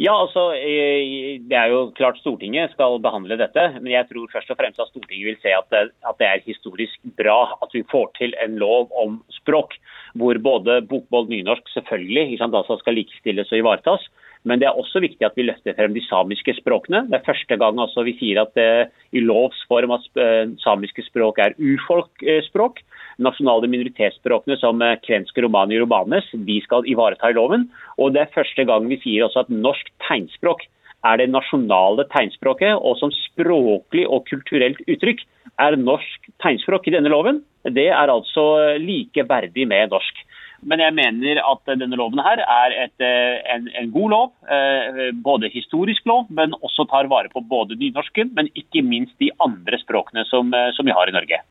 Ja, 0.00 0.14
altså, 0.16 0.54
eh, 0.56 1.38
Det 1.48 1.56
er 1.56 1.68
jo 1.68 1.92
klart 1.92 2.16
Stortinget 2.18 2.72
skal 2.72 2.98
behandle 2.98 3.36
dette, 3.36 3.80
men 3.80 3.92
jeg 3.92 4.08
tror 4.08 4.30
først 4.32 4.50
og 4.50 4.56
fremst 4.56 4.80
at 4.80 4.88
Stortinget 4.88 5.26
vil 5.26 5.40
se 5.42 5.52
at 5.52 5.68
det, 5.68 5.92
at 6.08 6.18
det 6.18 6.26
er 6.26 6.46
historisk 6.46 6.96
bra 7.16 7.58
at 7.60 7.68
vi 7.74 7.82
får 7.84 8.08
til 8.16 8.34
en 8.40 8.56
lov 8.56 8.88
om 8.96 9.22
språk, 9.28 9.76
hvor 10.14 10.38
både 10.38 10.80
bokmål 10.88 11.26
og 11.26 11.28
nynorsk 11.28 11.68
selvfølgelig 11.74 12.38
sant, 12.38 12.54
altså 12.54 12.78
skal 12.80 12.94
likestilles 12.94 13.52
og 13.52 13.58
ivaretas. 13.58 14.08
Men 14.48 14.58
det 14.58 14.66
er 14.66 14.78
også 14.78 15.02
viktig 15.02 15.22
at 15.26 15.36
vi 15.38 15.46
løfter 15.46 15.76
frem 15.78 15.94
de 15.94 16.02
samiske 16.02 16.56
språkene. 16.58 17.04
Det 17.10 17.18
er 17.18 17.26
første 17.26 17.58
gang 17.60 17.78
altså 17.78 18.02
vi 18.06 18.16
sier 18.18 18.42
at 18.42 18.58
eh, 18.58 18.90
i 19.14 19.22
lovs 19.22 19.60
form 19.70 19.94
at 19.94 20.08
eh, 20.18 20.50
samiske 20.62 21.04
språk 21.06 21.38
er 21.42 21.54
urfolkspråk. 21.60 22.82
Nasjonale 23.22 23.70
minoritetsspråkene 23.70 24.58
som 24.58 24.82
eh, 24.82 24.98
kvensk, 25.06 25.38
romani 25.44 25.78
og 25.78 25.86
romanes 25.86 26.26
de 26.34 26.58
skal 26.64 26.88
ivareta 26.90 27.30
i 27.30 27.38
loven. 27.38 27.68
Og 28.02 28.16
det 28.16 28.24
er 28.24 28.34
første 28.34 28.66
gang 28.66 28.90
vi 28.90 28.98
sier 29.04 29.28
også 29.28 29.44
at 29.44 29.54
norsk 29.54 29.94
tegnspråk 30.08 30.66
er 31.06 31.18
det 31.18 31.30
nasjonale 31.32 32.06
tegnspråket, 32.12 32.76
og 32.78 32.98
som 33.00 33.10
språklig 33.14 34.04
og 34.06 34.26
kulturelt 34.30 34.82
uttrykk 34.86 35.24
er 35.62 35.78
norsk 35.78 36.28
tegnspråk 36.42 36.86
i 36.88 36.94
denne 36.94 37.10
loven. 37.10 37.42
Det 37.62 37.88
er 37.90 38.10
altså 38.10 38.78
like 38.82 39.26
verdig 39.28 39.66
med 39.70 39.90
norsk. 39.94 40.22
Men 40.62 40.82
jeg 40.82 40.94
mener 40.94 41.40
at 41.42 41.72
denne 41.80 41.98
loven 41.98 42.22
her 42.22 42.40
er 42.44 42.74
et, 42.84 42.94
eh, 43.02 43.40
en, 43.50 43.66
en, 43.78 43.90
god 43.94 44.12
lov. 44.14 44.28
Eh, 44.46 45.10
både 45.24 45.50
historisk 45.50 46.06
lov, 46.06 46.28
men 46.30 46.54
også 46.60 46.86
tar 46.90 47.10
vare 47.10 47.32
på 47.32 47.42
både 47.50 47.78
nynorsken, 47.80 48.30
men 48.36 48.50
ikke 48.58 48.84
minst 48.86 49.16
de 49.22 49.32
andre 49.42 49.80
språkene 49.82 50.24
som, 50.30 50.54
eh, 50.54 50.70
som 50.76 50.86
vi 50.86 50.94
har 50.94 51.10
i 51.10 51.16
Norge. 51.16 51.42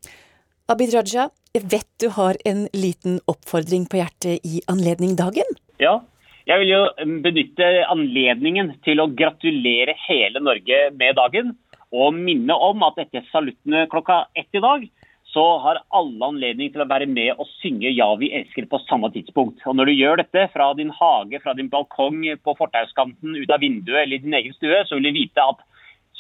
Abid 0.72 0.94
Raja, 0.96 1.28
jeg 1.52 1.68
vet 1.68 1.90
du 2.00 2.08
har 2.16 2.40
en 2.48 2.64
liten 2.72 3.20
oppfordring 3.28 3.90
på 3.92 4.00
hjertet 4.00 4.48
i 4.48 4.62
anledning 4.72 5.18
dagen? 5.20 5.60
Ja, 5.84 6.00
jeg 6.48 6.64
vil 6.64 6.72
jo 6.72 6.82
benytte 7.26 7.68
anledningen 7.92 8.72
til 8.86 9.04
å 9.04 9.10
gratulere 9.12 9.98
hele 10.08 10.40
Norge 10.40 10.88
med 10.96 11.20
dagen. 11.20 11.54
Og 11.92 12.16
minne 12.16 12.56
om 12.56 12.86
at 12.88 13.02
etter 13.04 13.26
saluttene 13.34 13.84
klokka 13.92 14.24
ett 14.40 14.48
i 14.56 14.64
dag, 14.64 14.88
så 15.34 15.44
har 15.64 15.80
alle 15.96 16.28
anledning 16.28 16.72
til 16.74 16.84
å 16.84 16.90
være 16.90 17.08
med 17.08 17.40
og 17.40 17.48
synge 17.62 17.90
'Ja, 17.90 18.10
vi 18.20 18.32
elsker' 18.36 18.68
på 18.70 18.80
samme 18.88 19.12
tidspunkt. 19.16 19.64
Og 19.66 19.76
Når 19.76 19.86
du 19.86 19.94
gjør 19.94 20.18
dette 20.18 20.50
fra 20.54 20.74
din 20.74 20.92
hage, 20.92 21.40
fra 21.40 21.54
din 21.54 21.70
balkong, 21.70 22.24
på 22.44 22.56
fortauskanten, 22.58 23.36
ut 23.36 23.50
av 23.50 23.60
vinduet 23.60 24.04
eller 24.04 24.16
i 24.16 24.24
din 24.26 24.34
egen 24.34 24.54
stue, 24.54 24.84
så 24.86 24.96
vil 24.96 25.08
du 25.08 25.20
vite 25.20 25.40
at 25.40 25.60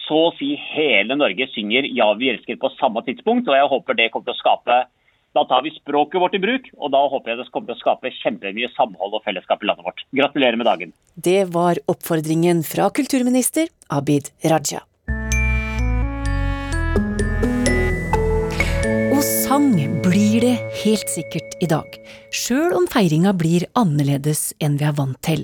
så 0.07 0.31
å 0.31 0.37
si 0.37 0.55
hele 0.55 1.15
Norge 1.15 1.47
synger 1.51 1.83
'Ja, 1.83 2.13
vi 2.13 2.31
elsker' 2.31 2.59
på 2.59 2.71
samme 2.79 3.03
tidspunkt. 3.03 3.47
Og 3.47 3.55
jeg 3.55 3.67
håper 3.67 3.93
det 3.95 4.11
kommer 4.11 4.25
til 4.25 4.33
å 4.33 4.43
skape 4.43 4.85
Da 5.33 5.45
tar 5.45 5.61
vi 5.63 5.71
språket 5.71 6.19
vårt 6.19 6.33
i 6.35 6.39
bruk, 6.39 6.65
og 6.77 6.91
da 6.91 7.07
håper 7.07 7.31
jeg 7.31 7.37
det 7.37 7.51
kommer 7.51 7.67
til 7.67 7.75
å 7.75 7.79
skape 7.79 8.11
kjempemye 8.11 8.67
samhold 8.75 9.13
og 9.15 9.23
fellesskap 9.23 9.63
i 9.63 9.65
landet 9.65 9.85
vårt. 9.85 10.03
Gratulerer 10.11 10.57
med 10.57 10.65
dagen. 10.65 10.91
Det 11.15 11.47
var 11.53 11.79
oppfordringen 11.87 12.63
fra 12.67 12.89
kulturminister 12.89 13.71
Abid 13.89 14.27
Raja. 14.43 14.90
Sang 19.51 19.73
blir 20.01 20.41
det 20.41 20.57
helt 20.83 21.09
sikkert 21.11 21.57
i 21.59 21.67
dag, 21.67 21.87
sjøl 22.31 22.71
om 22.77 22.85
feiringa 22.87 23.33
blir 23.35 23.65
annerledes 23.75 24.53
enn 24.63 24.77
vi 24.79 24.85
er 24.87 24.93
vant 24.95 25.17
til. 25.27 25.41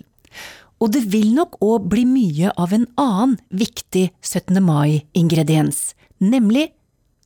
Og 0.79 0.93
det 0.95 1.01
vil 1.11 1.33
nok 1.35 1.57
òg 1.65 1.89
bli 1.91 2.05
mye 2.07 2.53
av 2.55 2.71
en 2.77 2.85
annen 3.03 3.33
viktig 3.51 4.05
17. 4.23 4.61
mai-ingrediens, 4.63 5.81
nemlig 6.23 6.69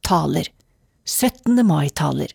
taler. 0.02 0.50
17. 1.06 1.62
mai-taler. 1.70 2.34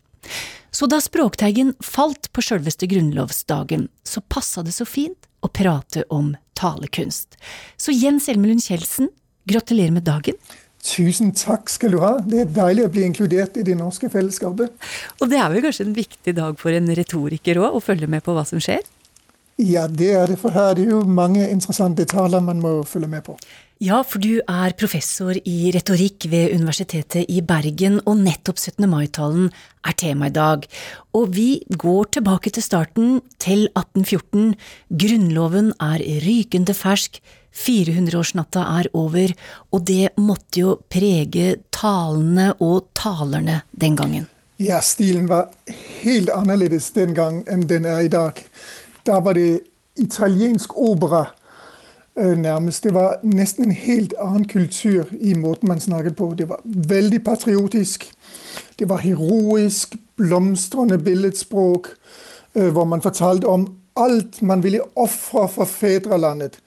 Så 0.70 0.86
da 0.86 1.00
Språkteigen 1.02 1.74
falt 1.82 2.30
på 2.30 2.44
sjølveste 2.46 2.86
grunnlovsdagen, 2.92 3.88
så 4.06 4.22
passa 4.30 4.62
det 4.62 4.76
så 4.76 4.86
fint 4.86 5.26
å 5.42 5.50
prate 5.50 6.06
om 6.06 6.36
talekunst. 6.54 7.34
Så 7.74 7.96
Jens 7.98 8.30
Elmelund 8.30 8.62
Kjeldsen, 8.62 9.10
gratulerer 9.50 9.98
med 9.98 10.06
dagen. 10.06 10.38
Tusen 10.86 11.32
takk 11.34 11.70
skal 11.72 11.96
du 11.96 12.00
ha. 12.02 12.12
Det 12.22 12.44
er 12.44 12.52
deilig 12.54 12.84
å 12.86 12.90
bli 12.94 13.06
inkludert 13.08 13.56
i 13.58 13.64
det 13.66 13.74
norske 13.78 14.10
fellesskapet. 14.12 14.74
Og 15.18 15.30
det 15.32 15.40
er 15.40 15.50
vel 15.50 15.64
kanskje 15.64 15.88
en 15.88 15.96
viktig 15.96 16.36
dag 16.36 16.60
for 16.60 16.76
en 16.76 16.92
retoriker 16.98 17.58
òg, 17.62 17.74
å 17.74 17.82
følge 17.82 18.08
med 18.10 18.22
på 18.26 18.36
hva 18.36 18.46
som 18.46 18.62
skjer? 18.62 18.84
Ja, 19.56 19.86
det 19.88 20.10
er 20.12 20.26
det, 20.28 20.36
for 20.36 20.52
her 20.52 20.75
er 20.75 20.76
det 20.76 20.90
jo 20.90 20.98
mange 21.08 21.46
interessante 21.48 22.04
detaljer 22.04 22.42
man 22.44 22.60
må 22.60 22.82
følge 22.84 23.08
med 23.08 23.25
på. 23.25 23.38
Ja, 23.80 24.02
for 24.08 24.20
du 24.20 24.38
er 24.40 24.72
professor 24.76 25.36
i 25.36 25.70
retorikk 25.72 26.26
ved 26.32 26.52
Universitetet 26.56 27.28
i 27.32 27.42
Bergen, 27.44 27.98
og 28.04 28.20
nettopp 28.20 28.60
17. 28.60 28.84
mai-talen 28.88 29.50
er 29.84 29.96
tema 29.96 30.28
i 30.28 30.32
dag. 30.36 30.64
Og 31.16 31.32
vi 31.36 31.48
går 31.68 32.12
tilbake 32.18 32.52
til 32.52 32.64
starten, 32.64 33.18
til 33.40 33.66
1814. 33.72 34.54
Grunnloven 34.92 35.75
er 35.80 36.04
rykende 36.25 36.76
fersk, 36.76 37.20
400-årsnatta 37.56 38.64
er 38.80 38.88
over, 38.92 39.32
og 39.72 39.84
det 39.88 40.14
måtte 40.20 40.60
jo 40.60 40.78
prege 40.92 41.56
talene 41.72 42.52
og 42.60 42.90
talerne 42.96 43.62
den 43.72 43.96
gangen. 43.96 44.28
Ja, 44.60 44.80
stilen 44.80 45.28
var 45.28 45.50
helt 46.00 46.32
annerledes 46.32 46.90
den 46.96 47.12
gang 47.16 47.42
enn 47.52 47.64
den 47.68 47.84
er 47.88 48.04
i 48.04 48.12
dag. 48.12 48.40
Da 49.06 49.20
var 49.20 49.32
det 49.32 49.60
italiensk 49.96 50.76
opera 50.76 51.25
øh, 52.18 52.38
nærmest. 52.38 52.84
Det 52.84 52.94
var 52.94 53.18
nesten 53.22 53.64
en 53.64 53.72
helt 53.72 54.14
annen 54.18 54.48
kultur 54.48 55.04
i 55.20 55.34
måten 55.34 55.68
man 55.68 55.80
snakket 55.80 56.16
på. 56.16 56.34
Det 56.38 56.48
var 56.48 56.60
veldig 56.64 57.25
patriotisk. 57.25 58.12
Det 58.78 58.88
var 58.88 58.96
heroisk, 58.96 59.96
blomstrende 60.16 60.98
billedspråk, 60.98 61.88
øh, 62.54 62.72
hvor 62.72 62.84
man 62.84 63.02
fortalte 63.02 63.44
om 63.44 63.76
alt 63.96 64.42
man 64.42 64.62
ville 64.62 64.80
ofre 64.96 65.48
for 65.48 65.64
fedrelandet. 65.64 66.58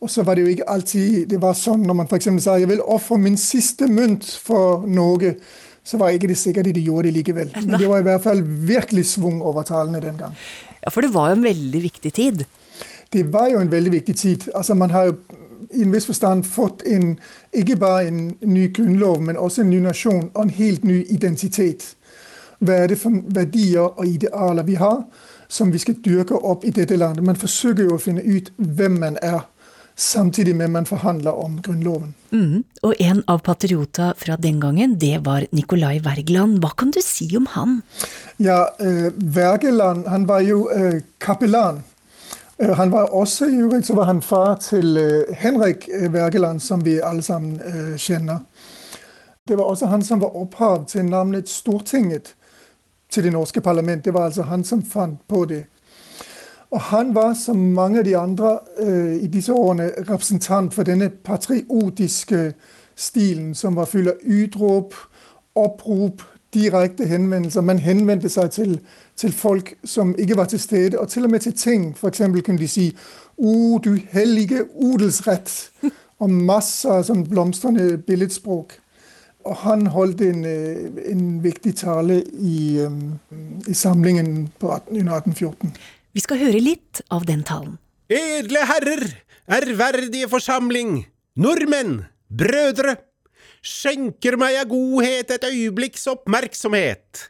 Og 0.00 0.10
så 0.10 0.22
var 0.22 0.34
det 0.34 0.42
jo 0.42 0.46
ikke 0.46 0.70
alltid 0.70 1.26
det 1.26 1.40
var 1.42 1.52
sånn 1.52 1.82
når 1.84 1.94
man 1.94 2.08
f.eks. 2.08 2.28
sa 2.40 2.56
jeg 2.56 2.68
vil 2.70 2.80
ofre 2.80 3.18
min 3.18 3.36
siste 3.36 3.88
mynt 3.88 4.24
for 4.44 4.86
Norge. 4.86 5.34
Så 5.84 5.98
var 5.98 6.14
ikke 6.14 6.28
det 6.30 6.38
sikkert 6.38 6.66
at 6.70 6.74
de 6.76 6.84
gjorde 6.84 7.08
det 7.08 7.14
likevel. 7.18 7.52
Men 7.64 7.80
det 7.80 7.88
var 7.88 8.02
i 8.02 8.06
hvert 8.06 8.22
fall 8.22 8.42
virkelig 8.44 9.06
svung 9.14 9.40
over 9.42 9.62
talene 9.66 10.00
den 10.00 10.18
gang. 10.18 10.34
Ja, 10.82 10.90
For 10.90 11.00
det 11.00 11.14
var 11.14 11.30
jo 11.30 11.38
en 11.38 11.46
veldig 11.46 11.82
viktig 11.82 12.12
tid. 12.12 12.44
Det 13.12 13.24
var 13.32 13.48
jo 13.50 13.58
en 13.58 13.72
veldig 13.72 13.92
viktig 13.92 14.16
tid. 14.16 14.48
Altså 14.54 14.74
Man 14.74 14.90
har 14.90 15.04
jo 15.04 15.16
i 15.70 15.82
en 15.82 15.92
viss 15.92 16.06
forstand 16.06 16.44
fått 16.46 16.82
en, 16.86 17.18
ikke 17.52 17.76
bare 17.76 18.06
en 18.08 18.36
ny 18.42 18.68
grunnlov, 18.74 19.22
men 19.22 19.36
også 19.36 19.62
en 19.62 19.70
ny 19.70 19.80
nasjon 19.80 20.30
og 20.34 20.42
en 20.42 20.50
helt 20.50 20.84
ny 20.84 21.04
identitet. 21.08 21.94
Hva 22.58 22.82
er 22.82 22.90
det 22.92 22.98
for 23.00 23.22
verdier 23.34 23.86
og 23.86 24.06
idealer 24.06 24.66
vi 24.66 24.74
har, 24.80 25.04
som 25.48 25.72
vi 25.72 25.78
skal 25.78 25.98
dyrke 26.04 26.34
opp 26.34 26.64
i 26.64 26.74
dette 26.74 26.96
landet? 26.96 27.24
Man 27.24 27.38
forsøker 27.38 27.86
jo 27.86 27.96
å 27.96 28.02
finne 28.02 28.24
ut 28.24 28.50
hvem 28.56 28.98
man 29.00 29.18
er 29.22 29.46
samtidig 30.00 30.56
med 30.56 30.70
man 30.70 30.86
forhandler 30.86 31.32
om 31.32 31.60
Grunnloven. 31.62 32.14
Mm. 32.30 32.64
Og 32.82 32.94
en 32.98 33.22
av 33.26 33.38
patriota 33.38 34.14
fra 34.16 34.36
den 34.36 34.60
gangen, 34.60 34.98
det 34.98 35.18
var 35.26 35.46
Nicolai 35.52 36.00
Wergeland. 36.00 36.60
Hva 36.62 36.72
kan 36.76 36.90
du 36.90 37.00
si 37.04 37.28
om 37.36 37.46
han? 37.52 37.80
Ja, 38.36 38.70
eh, 38.80 39.12
Wergeland 39.16 40.06
han 40.08 40.26
var 40.26 40.40
jo 40.40 40.68
eh, 40.70 41.02
kapellan. 41.18 41.82
Eh, 42.58 42.72
han 42.76 42.90
var 42.90 43.14
også 43.14 43.46
i 43.46 43.60
øvrigt 43.60 43.86
så 43.86 43.94
var 43.94 44.04
han 44.04 44.22
far 44.22 44.54
til 44.64 44.96
eh, 44.96 45.34
Henrik 45.36 45.88
eh, 45.88 46.12
Wergeland, 46.12 46.60
som 46.60 46.84
vi 46.84 47.00
alle 47.00 47.22
sammen 47.22 47.60
eh, 47.60 47.96
kjenner. 47.98 48.38
Det 49.48 49.58
var 49.58 49.64
også 49.64 49.86
han 49.86 50.04
som 50.04 50.20
var 50.20 50.36
opphav 50.36 50.86
til 50.88 51.04
navnet 51.04 51.48
Stortinget 51.48 52.34
til 53.10 53.24
det 53.24 53.32
norske 53.32 53.60
parlament. 53.60 54.04
Det 54.04 54.14
var 54.14 54.24
altså 54.30 54.42
han 54.42 54.64
som 54.64 54.82
fant 54.82 55.20
på 55.28 55.44
det. 55.44 55.64
Og 56.70 56.80
han 56.80 57.14
var, 57.14 57.34
som 57.34 57.56
mange 57.56 57.98
av 57.98 58.04
de 58.04 58.16
andre 58.16 58.58
uh, 58.82 59.14
i 59.24 59.26
disse 59.26 59.52
årene, 59.52 59.90
representant 60.08 60.74
for 60.74 60.86
denne 60.86 61.08
patriotiske 61.10 62.52
stilen, 62.96 63.54
som 63.54 63.76
var 63.76 63.90
full 63.90 64.08
av 64.08 64.20
utrop, 64.22 64.94
opprop, 65.54 66.22
direkte 66.54 67.06
henvendelser. 67.06 67.60
Man 67.60 67.78
henvendte 67.78 68.28
seg 68.28 68.50
til, 68.50 68.78
til, 69.16 69.32
folk 69.32 69.74
som 69.84 70.14
ikke 70.18 70.36
var 70.36 70.50
til 70.50 70.60
stede, 70.60 70.98
og 70.98 71.08
til 71.08 71.24
og 71.24 71.30
med 71.30 71.40
til 71.40 71.52
ting. 71.52 71.94
F.eks. 71.96 72.22
kunne 72.44 72.58
de 72.58 72.68
si 72.68 72.96
'O, 73.38 73.78
du 73.78 73.98
hellige 74.10 74.64
odelsrett', 74.74 75.70
og 76.20 76.30
masse 76.30 76.88
av 76.88 77.02
sånn 77.02 77.24
blomstrende 77.28 77.98
billedspråk. 77.98 78.72
Og 79.44 79.56
han 79.56 79.86
holdt 79.86 80.20
en, 80.20 80.44
en 80.44 81.44
viktig 81.44 81.74
tale 81.76 82.22
i, 82.32 82.80
um, 82.84 83.18
i 83.68 83.74
samlingen 83.74 84.50
på 84.58 84.68
18, 84.68 85.00
under 85.00 85.14
1814. 85.14 85.72
Vi 86.10 86.22
skal 86.24 86.40
høre 86.40 86.58
litt 86.62 87.02
av 87.14 87.26
den 87.28 87.44
talen. 87.46 87.76
Edle 88.10 88.64
herrer, 88.66 89.04
ærverdige 89.50 90.26
forsamling, 90.30 91.04
nordmenn, 91.38 92.00
brødre, 92.26 92.96
skjenker 93.62 94.38
meg 94.40 94.58
av 94.58 94.70
godhet 94.72 95.30
et 95.36 95.46
øyeblikks 95.46 96.08
oppmerksomhet. 96.10 97.28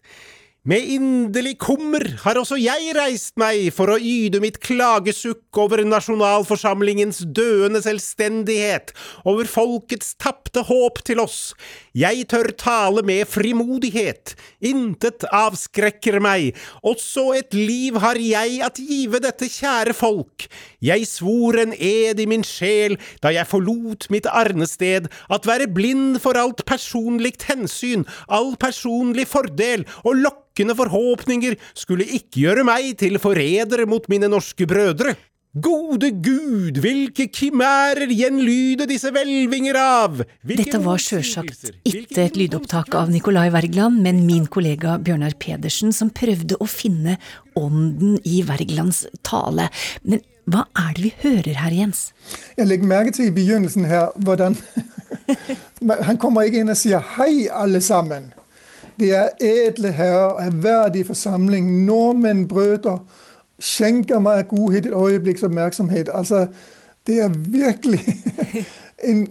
Med 0.68 0.84
inderlig 0.92 1.54
kummer 1.56 2.02
har 2.20 2.36
også 2.36 2.58
jeg 2.60 2.90
reist 2.92 3.32
meg 3.40 3.70
for 3.72 3.88
å 3.88 3.96
yde 3.96 4.42
mitt 4.44 4.58
klagesukk 4.60 5.56
over 5.56 5.80
nasjonalforsamlingens 5.88 7.22
døende 7.32 7.80
selvstendighet, 7.80 8.92
over 9.24 9.48
folkets 9.48 10.12
tapte 10.20 10.60
håp 10.68 11.00
til 11.08 11.22
oss. 11.24 11.54
Jeg 11.96 12.26
tør 12.28 12.50
tale 12.60 13.00
med 13.08 13.24
frimodighet, 13.32 14.34
intet 14.60 15.24
avskrekker 15.32 16.20
meg, 16.20 16.52
også 16.84 17.30
et 17.38 17.56
liv 17.56 17.96
har 18.04 18.20
jeg 18.20 18.60
at 18.60 18.82
give 18.84 19.22
dette 19.24 19.48
kjære 19.48 19.96
folk. 19.96 20.44
Jeg 20.84 21.08
svor 21.08 21.56
en 21.64 21.72
ed 21.72 22.20
i 22.20 22.28
min 22.28 22.44
sjel 22.44 22.98
da 23.24 23.32
jeg 23.32 23.48
forlot 23.48 24.10
mitt 24.12 24.28
arnested, 24.28 25.08
at 25.32 25.48
være 25.48 25.72
blind 25.72 26.20
for 26.20 26.36
alt 26.36 26.66
personligt 26.68 27.48
hensyn, 27.48 28.04
all 28.28 28.52
personlig 28.60 29.24
fordel, 29.32 29.88
og 30.04 30.20
lokke 30.20 30.49
lokkende 30.50 30.74
forhåpninger 30.76 31.56
skulle 31.74 32.04
ikke 32.04 32.42
gjøre 32.44 32.64
meg 32.64 32.96
til 32.98 33.18
forræder 33.18 33.86
mot 33.86 34.06
mine 34.08 34.28
norske 34.28 34.66
brødre. 34.66 35.14
Gode 35.50 36.12
Gud, 36.22 36.78
hvilke 36.78 37.26
kimærer 37.26 38.06
gjenlyder 38.06 38.86
disse 38.86 39.10
hvelvinger 39.10 39.74
av! 39.74 40.20
Hvilke 40.46 40.62
Dette 40.62 40.78
var 40.84 40.98
sjølsagt 41.02 41.72
ikke 41.84 42.22
et 42.22 42.36
lydopptak 42.38 42.94
av 42.94 43.10
Nicolai 43.10 43.48
Wergeland, 43.50 43.98
men 43.98 44.22
min 44.28 44.46
kollega 44.46 44.94
Bjørnar 45.02 45.34
Pedersen 45.42 45.90
som 45.92 46.12
prøvde 46.14 46.54
å 46.60 46.68
finne 46.70 47.18
ånden 47.58 48.20
i 48.22 48.44
Wergelands 48.46 49.08
tale. 49.26 49.66
Men 50.06 50.22
hva 50.46 50.68
er 50.78 50.94
det 50.94 51.08
vi 51.08 51.14
hører 51.24 51.58
her, 51.64 51.74
Jens? 51.74 52.12
Jeg 52.54 52.70
legger 52.70 52.86
merke 52.86 53.14
til 53.16 53.30
i 53.30 53.34
begynnelsen 53.34 53.90
her 53.90 54.14
hvordan 54.22 54.54
Han 56.06 56.18
kommer 56.20 56.46
ikke 56.46 56.62
inn 56.62 56.70
og 56.70 56.78
sier 56.78 57.02
'hei, 57.02 57.48
alle 57.50 57.82
sammen'. 57.82 58.30
Det 59.00 59.14
er 59.16 59.28
edle 59.40 59.92
herrer, 59.92 60.16
og 60.16 60.46
ærverdige 60.46 61.04
forsamling, 61.04 61.84
nordmenn, 61.84 62.48
brødre. 62.48 62.98
Skjenker 63.58 64.18
meg 64.18 64.48
godhet 64.48 64.86
et 64.86 64.92
øyeblikks 64.92 65.42
oppmerksomhet. 65.42 66.08
Altså, 66.14 66.46
det 67.06 67.20
er 67.20 67.28
virkelig 67.28 68.00
en, 69.08 69.28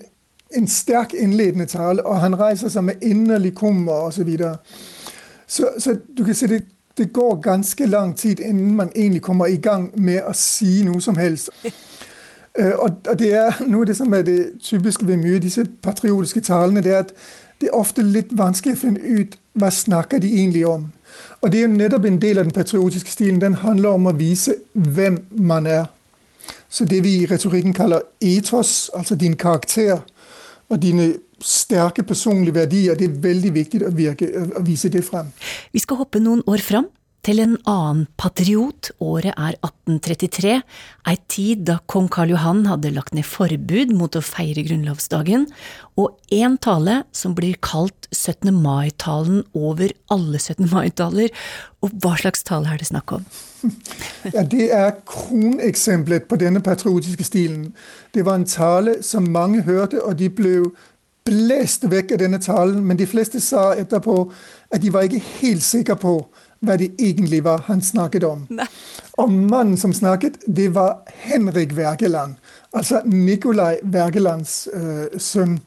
en 0.57 0.67
sterk 0.67 1.13
innledende 1.13 1.65
tale, 1.65 2.05
og 2.05 2.19
han 2.19 2.39
reiser 2.39 2.69
seg 2.69 2.83
med 2.83 2.93
inderlig 3.01 3.55
kummer 3.55 3.93
osv. 3.93 4.37
Så, 4.37 4.47
så 5.47 5.69
Så 5.79 5.97
du 6.17 6.23
kan 6.23 6.35
si 6.35 6.47
det, 6.47 6.65
det 6.97 7.13
går 7.13 7.41
ganske 7.41 7.85
lang 7.85 8.17
tid 8.17 8.39
innen 8.39 8.75
man 8.75 8.91
egentlig 8.95 9.21
kommer 9.21 9.45
i 9.45 9.57
gang 9.57 9.91
med 9.93 10.21
å 10.27 10.33
si 10.33 10.83
noe 10.83 11.01
som 11.01 11.17
helst. 11.17 11.49
Og, 12.59 12.91
og 13.09 13.19
det 13.19 13.33
er 13.33 13.59
noe 13.67 13.85
av 13.85 13.87
det 13.87 13.93
som 13.95 14.13
er 14.13 14.23
det 14.25 14.59
typiske 14.59 15.05
ved 15.07 15.17
mye 15.21 15.37
av 15.37 15.43
disse 15.45 15.63
patriotiske 15.83 16.41
talene. 16.41 16.81
det 16.81 16.91
er 16.91 16.97
at 16.97 17.13
det 17.61 17.67
er 17.67 17.75
ofte 17.77 18.01
litt 18.03 18.31
vanskelig 18.35 18.73
å 18.73 18.79
finne 18.79 18.99
ut 18.99 19.37
hva 19.59 19.69
snakker 19.73 20.21
de 20.23 20.31
egentlig 20.33 20.65
om. 20.67 20.89
Og 21.41 21.51
det 21.51 21.61
er 21.61 21.67
jo 21.67 21.75
nettopp 21.75 22.05
en 22.05 22.19
del 22.21 22.39
av 22.39 22.47
den 22.47 22.55
patriotiske 22.55 23.11
stilen. 23.11 23.41
Den 23.41 23.59
handler 23.61 23.95
om 23.95 24.09
å 24.09 24.15
vise 24.15 24.55
hvem 24.73 25.21
man 25.31 25.67
er. 25.67 25.87
Så 26.69 26.85
det 26.85 27.01
vi 27.03 27.15
i 27.21 27.25
retorikken 27.29 27.73
kaller 27.73 28.05
etos, 28.21 28.91
altså 28.93 29.15
din 29.15 29.35
karakter, 29.37 30.03
og 30.69 30.81
dine 30.81 31.13
sterke 31.41 32.03
personlige 32.03 32.55
verdier, 32.55 32.95
det 32.95 33.07
er 33.07 33.21
veldig 33.23 33.51
viktig 33.55 33.81
å, 33.87 33.91
virke, 33.95 34.27
å 34.59 34.61
vise 34.65 34.91
det 34.93 35.01
frem. 35.07 35.31
Vi 35.73 35.81
skal 35.81 36.01
hoppe 36.01 36.21
noen 36.21 36.43
år 36.47 36.61
fram 36.61 36.89
til 37.25 37.41
en 37.43 37.55
annen 37.67 38.05
patriot. 38.19 38.91
Året 39.03 39.33
er 39.33 39.57
1833, 39.59 40.55
ei 41.09 41.15
tid 41.31 41.65
da 41.67 41.79
kong 41.91 42.09
Karl 42.11 42.33
Johan 42.33 42.65
hadde 42.69 42.93
lagt 42.95 43.15
ned 43.17 43.27
forbud 43.27 43.93
mot 43.97 44.15
å 44.15 44.23
feire 44.23 44.63
grunnlovsdagen, 44.67 45.47
og 45.99 46.15
en 46.35 46.57
tale 46.61 47.01
som 47.15 47.35
blir 47.35 47.57
kalt 47.65 48.07
17. 48.15 48.53
mai-talen 48.55 49.43
over 49.53 49.91
alle 50.13 50.39
17. 50.39 50.69
mai-taler. 50.71 51.33
Og 51.83 51.91
hva 52.03 52.15
slags 52.19 52.43
tale 52.47 52.71
er 52.71 52.79
det 52.81 52.89
snakk 52.91 53.19
om? 53.19 53.25
Ja, 54.33 54.43
Det 54.43 54.69
er 54.71 54.95
kroneksempelet 55.07 56.27
på 56.27 56.37
denne 56.39 56.61
patriotiske 56.63 57.23
stilen. 57.27 57.73
Det 58.15 58.23
var 58.25 58.39
en 58.39 58.47
tale 58.47 59.01
som 59.03 59.27
mange 59.31 59.61
hørte, 59.67 59.99
og 60.03 60.17
de 60.19 60.29
ble 60.31 60.55
blest 61.29 61.85
vekk 61.91 62.15
av 62.15 62.21
denne 62.23 62.39
talen. 62.41 62.83
Men 62.85 62.99
de 62.99 63.07
fleste 63.09 63.41
sa 63.43 63.73
etterpå 63.77 64.21
at 64.71 64.81
de 64.81 64.93
var 64.93 65.07
ikke 65.07 65.23
helt 65.39 65.65
sikre 65.65 65.97
på 65.99 66.13
hva 66.59 66.75
det 66.77 66.91
egentlig 66.99 67.43
var 67.43 67.63
han 67.67 67.81
snakket 67.81 68.23
om. 68.23 68.45
Nei. 68.49 68.67
Og 69.17 69.31
mannen 69.31 69.77
som 69.77 69.93
snakket, 69.93 70.39
det 70.47 70.73
var 70.75 71.01
Henrik 71.23 71.75
Wergeland. 71.77 72.35
Altså 72.73 73.01
Nikolai 73.05 73.77
Wergelands 73.83 74.67
uh, 74.73 75.05
sønn. 75.17 75.59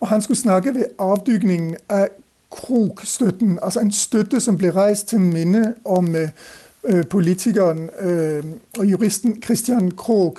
Og 0.00 0.08
han 0.08 0.22
skulle 0.22 0.38
snakke 0.38 0.74
ved 0.74 0.84
avdykningen 0.98 1.76
av 1.88 2.08
Krokstøtten, 2.52 3.58
altså 3.62 3.80
en 3.80 3.92
støtte 3.92 4.40
som 4.40 4.56
ble 4.58 4.70
reist 4.70 5.08
til 5.10 5.20
minne 5.20 5.74
om 5.84 6.14
øh, 6.14 7.04
politikeren 7.10 7.88
uh, 8.00 8.44
og 8.78 8.86
juristen 8.86 9.42
Christian 9.42 9.90
Krog. 9.90 10.38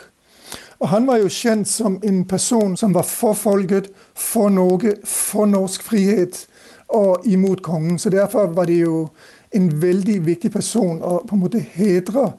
Og 0.79 0.89
han 0.89 1.07
var 1.07 1.17
jo 1.17 1.29
kjent 1.29 1.67
som 1.67 1.99
en 2.03 2.25
person 2.25 2.77
som 2.77 2.93
var 2.93 3.03
for 3.03 3.33
folket, 3.33 3.89
for 4.15 4.49
Norge, 4.49 4.95
for 5.03 5.45
norsk 5.45 5.83
frihet 5.83 6.45
og 6.87 7.25
imot 7.25 7.61
kongen. 7.61 7.99
Så 7.99 8.09
derfor 8.09 8.47
var 8.53 8.65
det 8.65 8.81
jo 8.81 9.07
en 9.55 9.69
veldig 9.81 10.17
viktig 10.25 10.51
person 10.51 10.99
å 11.01 11.19
på 11.27 11.35
en 11.35 11.43
måte 11.43 11.61
hedre. 11.75 12.31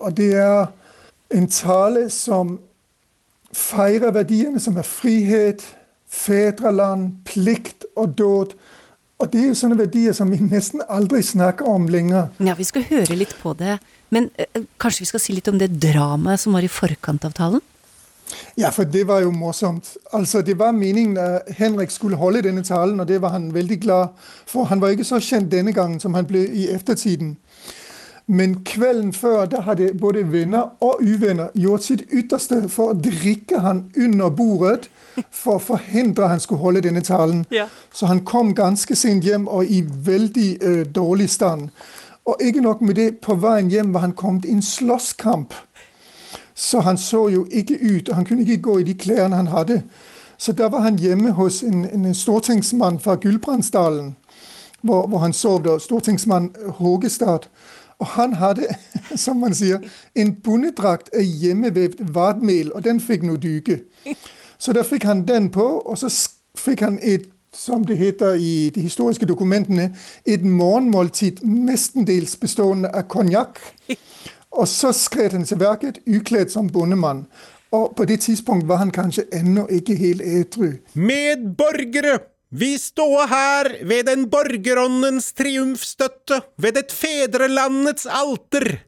Og 0.00 0.16
det 0.16 0.32
er 0.38 0.66
en 1.34 1.48
tale 1.50 2.06
som 2.12 2.58
feirer 3.56 4.14
verdiene 4.14 4.60
som 4.62 4.76
er 4.78 4.86
frihet, 4.86 5.64
fedreland, 6.06 7.12
plikt 7.26 7.86
og 7.96 8.14
dåd. 8.18 8.56
Og 9.16 9.30
det 9.32 9.40
er 9.40 9.46
jo 9.48 9.56
sånne 9.56 9.78
verdier 9.80 10.16
som 10.16 10.30
vi 10.32 10.38
nesten 10.44 10.82
aldri 10.92 11.22
snakker 11.24 11.68
om 11.70 11.88
lenger. 11.88 12.28
Ja, 12.38 12.56
vi 12.58 12.66
skal 12.68 12.84
høre 12.90 13.16
litt 13.16 13.32
på 13.40 13.54
det. 13.56 13.78
Men 14.12 14.28
øh, 14.38 14.66
kanskje 14.78 15.06
vi 15.06 15.10
skal 15.10 15.22
si 15.22 15.34
litt 15.34 15.48
om 15.50 15.58
det 15.58 15.72
dramaet 15.82 16.42
som 16.42 16.54
var 16.54 16.66
i 16.66 16.70
forkant 16.70 17.24
av 17.26 17.34
talen? 17.36 17.64
Ja, 18.58 18.70
for 18.70 18.84
det 18.84 19.06
var 19.08 19.20
jo 19.20 19.30
morsomt. 19.30 19.96
Altså, 20.12 20.42
Det 20.42 20.58
var 20.58 20.72
meningen 20.72 21.18
at 21.18 21.42
Henrik 21.48 21.90
skulle 21.90 22.16
holde 22.16 22.42
denne 22.42 22.62
talen, 22.62 23.00
og 23.00 23.08
det 23.08 23.22
var 23.22 23.28
han 23.28 23.54
veldig 23.54 23.80
glad 23.80 24.06
for. 24.46 24.64
Han 24.64 24.80
var 24.80 24.88
ikke 24.88 25.04
så 25.04 25.20
kjent 25.20 25.52
denne 25.52 25.72
gangen 25.72 26.00
som 26.00 26.14
han 26.14 26.26
ble 26.26 26.46
i 26.48 26.68
eftertiden. 26.68 27.36
Men 28.26 28.64
kvelden 28.64 29.12
før 29.12 29.44
da 29.46 29.60
hadde 29.60 29.92
både 30.00 30.32
venner 30.32 30.72
og 30.80 30.98
uvenner 31.02 31.48
gjort 31.54 31.82
sitt 31.86 32.02
ytterste 32.10 32.64
for 32.68 32.90
å 32.90 32.98
drikke 32.98 33.60
han 33.62 33.84
under 33.96 34.30
bordet 34.34 34.88
for 35.30 35.56
å 35.56 35.62
forhindre 35.62 36.28
han 36.28 36.42
skulle 36.42 36.60
holde 36.60 36.82
denne 36.88 37.04
talen. 37.06 37.44
Ja. 37.54 37.68
Så 37.94 38.10
han 38.10 38.24
kom 38.26 38.50
ganske 38.54 38.96
sent 38.98 39.24
hjem 39.24 39.46
og 39.48 39.70
i 39.70 39.84
veldig 39.86 40.48
uh, 40.62 40.82
dårlig 40.90 41.30
stand. 41.30 41.70
Og 42.26 42.42
ikke 42.42 42.60
nok 42.60 42.80
med 42.82 42.98
det, 42.98 43.20
på 43.22 43.36
veien 43.38 43.70
hjem 43.70 43.94
var 43.94 44.08
han 44.08 44.16
kommet 44.18 44.44
i 44.44 44.56
en 44.56 44.62
slåsskamp. 44.62 45.54
Så 46.56 46.80
han 46.80 46.98
så 46.98 47.28
jo 47.28 47.46
ikke 47.50 47.78
ut, 47.96 48.08
og 48.08 48.14
han 48.14 48.24
kunne 48.24 48.42
ikke 48.42 48.62
gå 48.62 48.78
i 48.78 48.82
de 48.82 48.94
klærne 48.94 49.36
han 49.36 49.46
hadde. 49.46 49.82
Så 50.38 50.52
da 50.52 50.68
var 50.68 50.80
han 50.80 50.98
hjemme 50.98 51.30
hos 51.30 51.62
en, 51.62 51.84
en 51.84 52.14
stortingsmann 52.14 53.00
fra 53.00 53.14
Gulbrandsdalen, 53.14 54.16
hvor, 54.82 55.06
hvor 55.06 55.18
han 55.18 55.32
sov 55.32 55.64
da, 55.64 55.78
stortingsmann 55.78 56.54
Hågestad. 56.68 57.38
Og 57.98 58.06
han 58.06 58.32
hadde, 58.32 58.66
som 59.24 59.36
man 59.36 59.54
sier, 59.54 59.84
en 60.14 60.34
bondedrakt 60.34 61.12
av 61.16 61.22
hjemmevevd 61.22 62.00
vadmel, 62.14 62.72
og 62.72 62.84
den 62.84 63.00
fikk 63.00 63.22
nå 63.22 63.36
dyke. 63.36 63.80
Så 64.58 64.72
da 64.72 64.84
fikk 64.84 65.04
han 65.04 65.26
den 65.28 65.50
på, 65.52 65.64
og 65.64 65.98
så 65.98 66.08
fikk 66.58 66.84
han 66.84 66.98
et, 67.02 67.28
som 67.56 67.84
det 67.84 67.96
heter 67.96 68.34
i 68.34 68.70
de 68.74 68.80
historiske 68.80 69.26
dokumentene, 69.26 69.94
et 70.24 70.44
morgenmåltid 70.44 71.44
mestendels 71.44 72.36
bestående 72.36 72.88
av 72.92 73.08
konjakk. 73.08 73.60
Og 74.56 74.68
så 74.68 74.92
skred 74.96 75.36
han 75.36 75.44
til 75.44 75.60
verket, 75.60 76.00
ukledd 76.08 76.52
som 76.52 76.70
bondemann. 76.72 77.26
Og 77.76 77.92
på 77.96 78.06
det 78.08 78.22
tidspunkt 78.24 78.68
var 78.68 78.80
han 78.80 78.94
kanskje 78.94 79.26
ennå 79.34 79.66
ikke 79.72 79.96
helt 79.98 80.24
edru. 80.24 80.72
Medborgere! 80.94 82.18
Vi 82.56 82.76
står 82.78 83.26
her 83.26 83.68
ved 83.84 84.06
den 84.06 84.28
borgeråndens 84.30 85.32
triumfstøtte, 85.36 86.38
ved 86.62 86.78
et 86.78 86.92
fedrelandets 86.94 88.06
alter. 88.06 88.78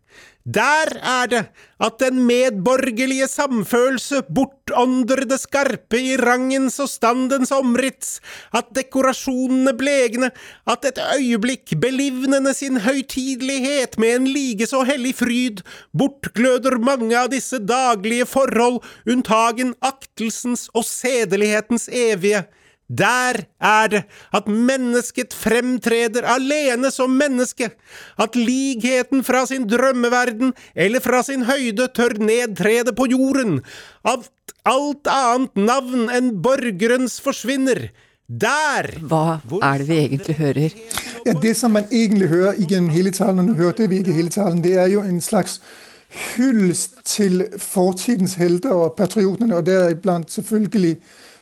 Der 0.49 0.89
er 1.05 1.27
det 1.29 1.41
at 1.79 1.99
den 2.01 2.23
medborgerlige 2.27 3.27
samfølelse 3.29 4.23
bortånder 4.35 5.27
det 5.29 5.37
skarpe 5.43 6.01
i 6.01 6.17
rangens 6.17 6.79
og 6.81 6.89
standens 6.89 7.53
omrits, 7.53 8.17
at 8.57 8.71
dekorasjonene 8.75 9.75
blegne, 9.79 10.31
at 10.67 10.89
et 10.89 11.01
øyeblikk 11.19 11.77
belivnende 11.83 12.55
sin 12.57 12.81
høytidelighet 12.81 13.99
med 13.99 14.17
en 14.17 14.31
like 14.33 14.67
så 14.67 14.83
hellig 14.89 15.15
fryd, 15.21 15.61
bortgløder 15.93 16.79
mange 16.81 17.13
av 17.19 17.29
disse 17.35 17.61
daglige 17.61 18.27
forhold, 18.27 18.81
unntagen 19.07 19.75
aktelsens 19.85 20.71
og 20.73 20.89
sedelighetens 20.89 21.91
evige. 21.93 22.47
Der 22.89 23.37
er 23.61 23.89
det 23.93 24.03
at 24.33 24.47
mennesket 24.49 25.35
fremtreder 25.37 26.25
alene 26.25 26.91
som 26.91 27.13
menneske, 27.13 27.69
at 28.17 28.37
likheten 28.37 29.25
fra 29.25 29.45
sin 29.47 29.67
drømmeverden 29.69 30.55
eller 30.75 31.05
fra 31.05 31.23
sin 31.23 31.45
høyde 31.45 31.91
tør 31.93 32.17
nedtrede 32.17 32.95
på 32.97 33.11
jorden, 33.13 33.61
at 34.09 34.31
alt 34.65 35.11
annet 35.13 35.61
navn 35.69 36.09
enn 36.13 36.33
borgerens 36.43 37.21
forsvinner. 37.21 37.91
Der! 38.29 38.89
Hva 39.09 39.41
er 39.63 39.79
det 39.81 39.89
vi 39.89 39.99
egentlig 40.05 40.37
hører? 40.37 40.81
Ja, 41.27 41.33
Det 41.33 41.57
som 41.57 41.73
man 41.77 41.85
egentlig 41.93 42.29
hører 42.29 42.57
gjennom 42.57 42.91
hele 42.93 43.11
talen, 43.11 43.39
og 43.39 43.45
nå 43.45 43.55
hørte 43.61 43.89
vi 43.89 44.01
ikke 44.01 44.17
hele 44.17 44.33
talen, 44.33 44.65
det 44.65 44.77
er 44.77 44.89
jo 44.93 45.01
en 45.01 45.21
slags 45.21 45.61
hyllest 46.09 47.01
til 47.05 47.45
fortidens 47.59 48.35
helter 48.41 48.73
og 48.73 48.95
patriotene, 48.97 49.57
og 49.57 49.67
deriblant 49.67 50.33
selvfølgelig 50.33 50.97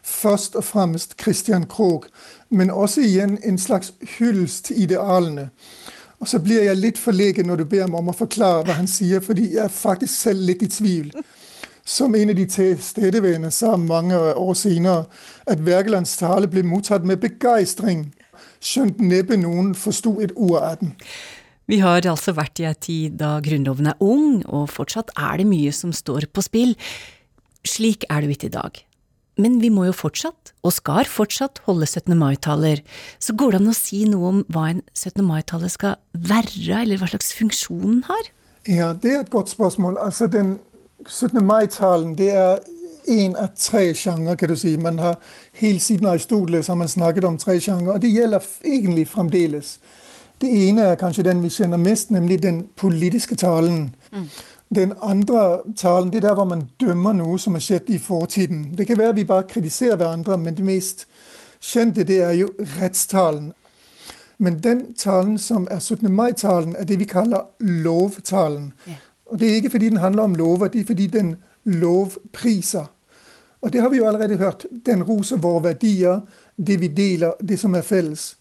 først 0.06 0.56
og 0.56 0.64
fremst 0.64 1.16
Christian 1.20 1.66
Krogh, 1.66 2.06
men 2.50 2.70
også 2.70 3.02
igjen 3.02 3.38
en 3.44 3.58
slags 3.58 3.92
hyllest 4.18 4.64
til 4.70 4.82
idealene. 4.86 5.50
Og 6.20 6.28
så 6.28 6.38
blir 6.40 6.62
jeg 6.64 6.78
litt 6.80 6.98
forlegen 6.98 7.50
når 7.50 7.60
du 7.60 7.64
ber 7.68 7.90
meg 7.90 8.00
om 8.00 8.12
å 8.12 8.16
forklare 8.16 8.64
hva 8.64 8.78
han 8.78 8.88
sier, 8.88 9.20
fordi 9.20 9.50
jeg 9.56 9.64
er 9.66 9.72
faktisk 9.72 10.14
selv 10.14 10.46
litt 10.48 10.62
i 10.64 10.70
tvil. 10.72 11.10
Som 11.86 12.16
en 12.18 12.32
av 12.32 12.38
de 12.38 12.46
tilstedeværende 12.50 13.50
sa 13.54 13.76
mange 13.78 14.16
år 14.16 14.54
senere 14.58 15.04
at 15.46 15.60
Wergelands 15.66 16.16
tale 16.18 16.48
ble 16.50 16.64
mottatt 16.66 17.04
med 17.06 17.20
begeistring, 17.22 18.08
skjønt 18.64 19.02
neppe 19.02 19.36
noen 19.38 19.74
forsto 19.78 20.16
et 20.24 20.32
ord 20.34 20.62
av 20.62 20.80
den. 20.80 20.96
Vi 21.66 21.80
har 21.82 22.06
altså 22.06 22.34
vært 22.34 22.62
i 22.62 22.66
ei 22.68 22.74
tid 22.78 23.18
da 23.20 23.36
Grunnloven 23.42 23.90
er 23.90 24.02
ung, 24.02 24.42
og 24.46 24.70
fortsatt 24.70 25.10
er 25.18 25.42
det 25.42 25.48
mye 25.50 25.72
som 25.74 25.92
står 25.94 26.28
på 26.30 26.44
spill. 26.46 26.76
Slik 27.66 28.06
er 28.08 28.22
det 28.22 28.30
jo 28.30 28.36
ikke 28.38 28.50
i 28.50 28.56
dag. 28.56 28.82
Men 29.36 29.58
vi 29.60 29.68
må 29.68 29.84
jo 29.84 29.92
fortsatt, 29.92 30.54
og 30.64 30.72
skal 30.72 31.08
fortsatt, 31.10 31.60
holde 31.66 31.86
17. 31.86 32.14
mai-taler. 32.16 32.80
Så 33.20 33.34
går 33.36 33.52
det 33.52 33.60
an 33.60 33.72
å 33.72 33.76
si 33.76 34.04
noe 34.08 34.30
om 34.30 34.38
hva 34.52 34.70
en 34.72 34.80
17. 34.94 35.20
mai-tale 35.26 35.68
skal 35.72 35.98
være, 36.16 36.80
eller 36.82 37.00
hva 37.00 37.10
slags 37.10 37.34
funksjon 37.36 37.82
den 37.84 38.06
har? 38.08 38.30
Ja, 38.66 38.94
det 38.94 39.12
er 39.12 39.20
et 39.20 39.30
godt 39.30 39.52
spørsmål. 39.52 39.98
Altså, 40.00 40.26
den 40.26 40.56
17. 41.06 41.44
mai-talen 41.44 42.16
det 42.18 42.30
er 42.32 42.64
én 43.08 43.36
av 43.36 43.52
tre 43.60 43.94
sjangre, 43.94 44.36
kan 44.36 44.48
du 44.48 44.56
si. 44.56 44.76
Man 44.76 44.98
har 44.98 45.20
Helt 45.56 45.82
siden 45.82 46.06
Aristoteles 46.06 46.66
har 46.66 46.74
man 46.74 46.88
snakket 46.88 47.24
om 47.24 47.38
tre 47.38 47.60
sjangre, 47.60 47.94
og 47.94 48.02
det 48.02 48.10
gjelder 48.12 48.44
egentlig 48.64 49.08
fremdeles. 49.08 49.78
Det 50.40 50.50
ene 50.68 50.82
er 50.90 50.98
kanskje 51.00 51.24
den 51.24 51.40
vi 51.42 51.48
kjenner 51.48 51.80
mest, 51.80 52.10
nemlig 52.10 52.42
den 52.42 52.66
politiske 52.76 53.36
talen. 53.36 53.94
Mm. 54.12 54.28
Den 54.74 54.92
andre 55.02 55.60
talen 55.76 56.10
det 56.10 56.24
er 56.24 56.28
der 56.28 56.34
hvor 56.34 56.44
man 56.44 56.70
dømmer 56.80 57.12
noe 57.12 57.38
som 57.38 57.54
har 57.54 57.62
skjedd 57.62 57.90
i 57.90 57.98
fortiden. 57.98 58.74
Det 58.78 58.86
kan 58.86 58.98
være 58.98 59.14
vi 59.14 59.24
bare 59.24 59.46
kritiserer 59.48 59.96
hverandre, 59.96 60.38
men 60.38 60.56
det 60.56 60.64
mest 60.64 61.06
kjente 61.60 62.04
det 62.04 62.18
er 62.22 62.32
jo 62.32 62.48
rettstalen. 62.80 63.52
Men 64.38 64.58
den 64.62 64.94
talen 64.94 65.38
som 65.38 65.68
er 65.70 65.78
17. 65.78 66.12
mai-talen, 66.12 66.76
er 66.76 66.84
det 66.84 66.98
vi 66.98 67.04
kaller 67.04 67.46
lovtalen. 67.60 68.72
Og 69.26 69.38
Det 69.40 69.50
er 69.50 69.54
ikke 69.54 69.70
fordi 69.70 69.88
den 69.88 69.96
handler 69.96 70.22
om 70.22 70.34
lover, 70.34 70.68
det 70.68 70.80
er 70.80 70.84
fordi 70.84 71.06
den 71.06 71.36
lovpriser. 71.64 72.84
Og 73.60 73.72
det 73.72 73.80
har 73.80 73.88
vi 73.88 73.96
jo 73.96 74.06
allerede 74.06 74.36
hørt. 74.36 74.66
Den 74.86 75.02
roser 75.02 75.36
våre 75.36 75.62
verdier, 75.62 76.20
det 76.66 76.80
vi 76.80 76.88
deler, 76.88 77.32
det 77.48 77.58
som 77.58 77.74
er 77.74 77.80
felles. 77.80 78.36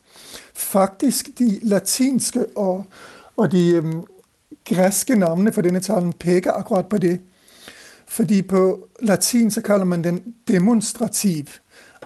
Faktisk 0.53 1.39
de 1.39 1.59
latinske 1.63 2.45
og, 2.55 2.85
og 3.37 3.51
de 3.51 3.81
greske 4.65 5.15
navnene 5.15 5.53
for 5.53 5.61
denne 5.61 5.79
talen 5.79 6.13
peker 6.13 6.51
akkurat 6.51 6.89
på 6.89 6.97
det. 6.97 7.19
Fordi 8.07 8.41
på 8.41 8.87
latin 9.01 9.51
så 9.51 9.61
kaller 9.61 9.85
man 9.85 10.03
den 10.03 10.21
demonstrativ. 10.47 11.49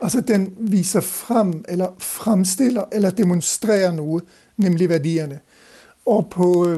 Altså 0.02 0.22
den 0.22 0.56
viser 0.58 1.02
frem, 1.02 1.64
eller 1.68 1.88
fremstiller, 2.00 2.84
eller 2.92 3.10
demonstrerer 3.10 3.92
noe, 3.92 4.22
nemlig 4.58 4.90
verdiene. 4.90 5.40
Og 6.06 6.30
på 6.30 6.78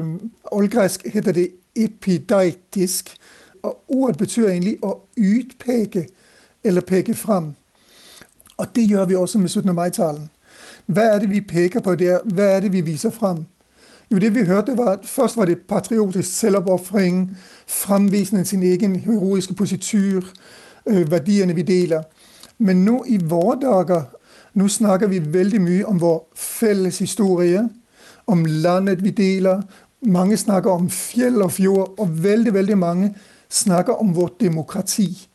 oldgresk 0.52 1.06
heter 1.06 1.32
det 1.32 1.48
epideitisk. 1.76 3.16
Og 3.62 3.84
ordet 3.88 4.18
betyr 4.18 4.48
egentlig 4.48 4.78
å 4.82 4.96
utpeke 5.16 6.06
eller 6.64 6.80
peke 6.80 7.14
frem. 7.14 7.54
Og 8.56 8.66
det 8.74 8.84
gjør 8.90 9.04
vi 9.04 9.16
også 9.16 9.38
med 9.38 9.48
17. 9.48 9.74
mai-talen. 9.74 10.30
Hva 10.86 11.02
er 11.14 11.18
det 11.18 11.30
vi 11.30 11.40
peker 11.40 11.80
på 11.80 11.94
der? 11.94 12.20
Hva 12.24 12.42
er 12.56 12.60
det 12.60 12.72
vi 12.72 12.80
viser 12.80 13.10
frem? 13.10 13.46
Jo, 14.12 14.18
det 14.18 14.34
vi 14.34 14.44
hørte 14.44 14.76
var 14.76 14.90
at 14.92 15.06
Først 15.06 15.36
var 15.36 15.44
det 15.44 15.58
patriotisk 15.68 16.38
selvoppofring, 16.38 17.36
framvisning 17.66 18.46
sin 18.46 18.62
egen 18.62 18.96
heroiske 18.96 19.54
positur, 19.54 20.24
øh, 20.86 21.10
verdiene 21.10 21.54
vi 21.54 21.62
deler. 21.62 22.02
Men 22.58 22.84
nå 22.84 23.04
i 23.08 23.18
våre 23.24 23.58
dager 23.60 24.02
nå 24.54 24.68
snakker 24.68 25.06
vi 25.06 25.32
veldig 25.32 25.60
mye 25.60 25.86
om 25.86 26.00
vår 26.00 26.18
felles 26.36 26.98
historie, 26.98 27.68
om 28.26 28.44
landet 28.44 29.04
vi 29.04 29.10
deler. 29.10 29.62
Mange 30.00 30.36
snakker 30.36 30.70
om 30.70 30.90
fjell 30.90 31.42
og 31.42 31.52
fjord, 31.52 31.94
og 31.98 32.22
veldig, 32.24 32.54
veldig 32.54 32.78
mange 32.78 33.14
snakker 33.48 33.92
om 33.92 34.16
vårt 34.16 34.40
demokrati. 34.40 35.28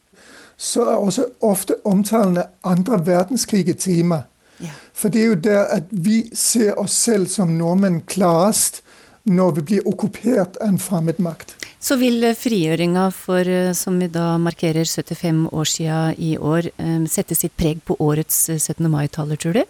Så 0.57 0.81
er 0.81 0.95
også 0.95 1.25
ofte 1.41 1.75
omtalen 1.85 2.37
av 2.37 2.45
andre 2.63 3.05
verdenskrig 3.05 3.69
et 3.69 3.77
tema. 3.77 4.21
Ja. 4.63 4.73
For 4.97 5.13
det 5.13 5.21
er 5.21 5.31
jo 5.31 5.39
der 5.47 5.63
at 5.77 5.91
vi 5.91 6.23
ser 6.33 6.77
oss 6.79 6.95
selv 6.97 7.29
som 7.31 7.57
nordmenn 7.57 8.01
klarest 8.09 8.81
når 9.27 9.57
vi 9.57 9.63
blir 9.71 9.87
okkupert 9.89 10.57
av 10.61 10.71
en 10.71 10.79
fremmed 10.79 11.19
makt. 11.19 11.53
Så 11.79 11.97
vil 11.99 12.23
frigjøringa 12.35 13.09
for, 13.13 13.47
eh, 13.47 13.73
som 13.73 13.99
vi 13.99 14.07
da 14.07 14.37
markerer 14.37 14.85
75 14.85 15.47
år 15.51 15.65
sia 15.65 16.13
i 16.17 16.37
år, 16.37 16.71
eh, 16.77 17.05
sette 17.05 17.35
sitt 17.35 17.55
preg 17.57 17.83
på 17.85 17.97
årets 17.99 18.49
17. 18.49 18.89
mai-taler, 18.89 19.35
tror 19.35 19.53
du? 19.53 19.63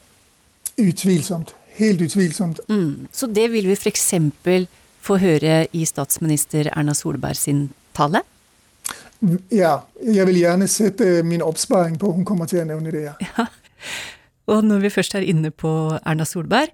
Utvilsomt. 0.77 1.53
Helt 1.77 2.01
utvilsomt. 2.01 2.59
Mm. 2.69 3.07
Så 3.11 3.27
det 3.27 3.51
vil 3.51 3.67
vi 3.67 3.75
f.eks. 3.75 4.13
få 5.01 5.17
høre 5.17 5.67
i 5.73 5.85
statsminister 5.85 6.71
Erna 6.75 6.93
Solberg 6.93 7.35
sin 7.35 7.69
tale? 7.93 8.21
Ja, 9.49 9.81
jeg 10.03 10.25
vil 10.29 10.41
gjerne 10.41 10.67
sette 10.67 11.23
min 11.23 11.41
oppsparing 11.41 11.97
på 11.97 12.11
hun 12.13 12.25
kommer 12.25 12.45
til 12.49 12.61
å 12.61 12.67
nevne 12.69 12.91
det, 12.93 13.03
ja. 13.07 13.13
ja. 13.21 13.45
Og 14.47 14.63
når 14.63 14.85
vi 14.85 14.93
først 14.93 15.15
er 15.15 15.27
inne 15.27 15.51
på 15.51 15.71
Erna 16.05 16.25
Solberg, 16.27 16.71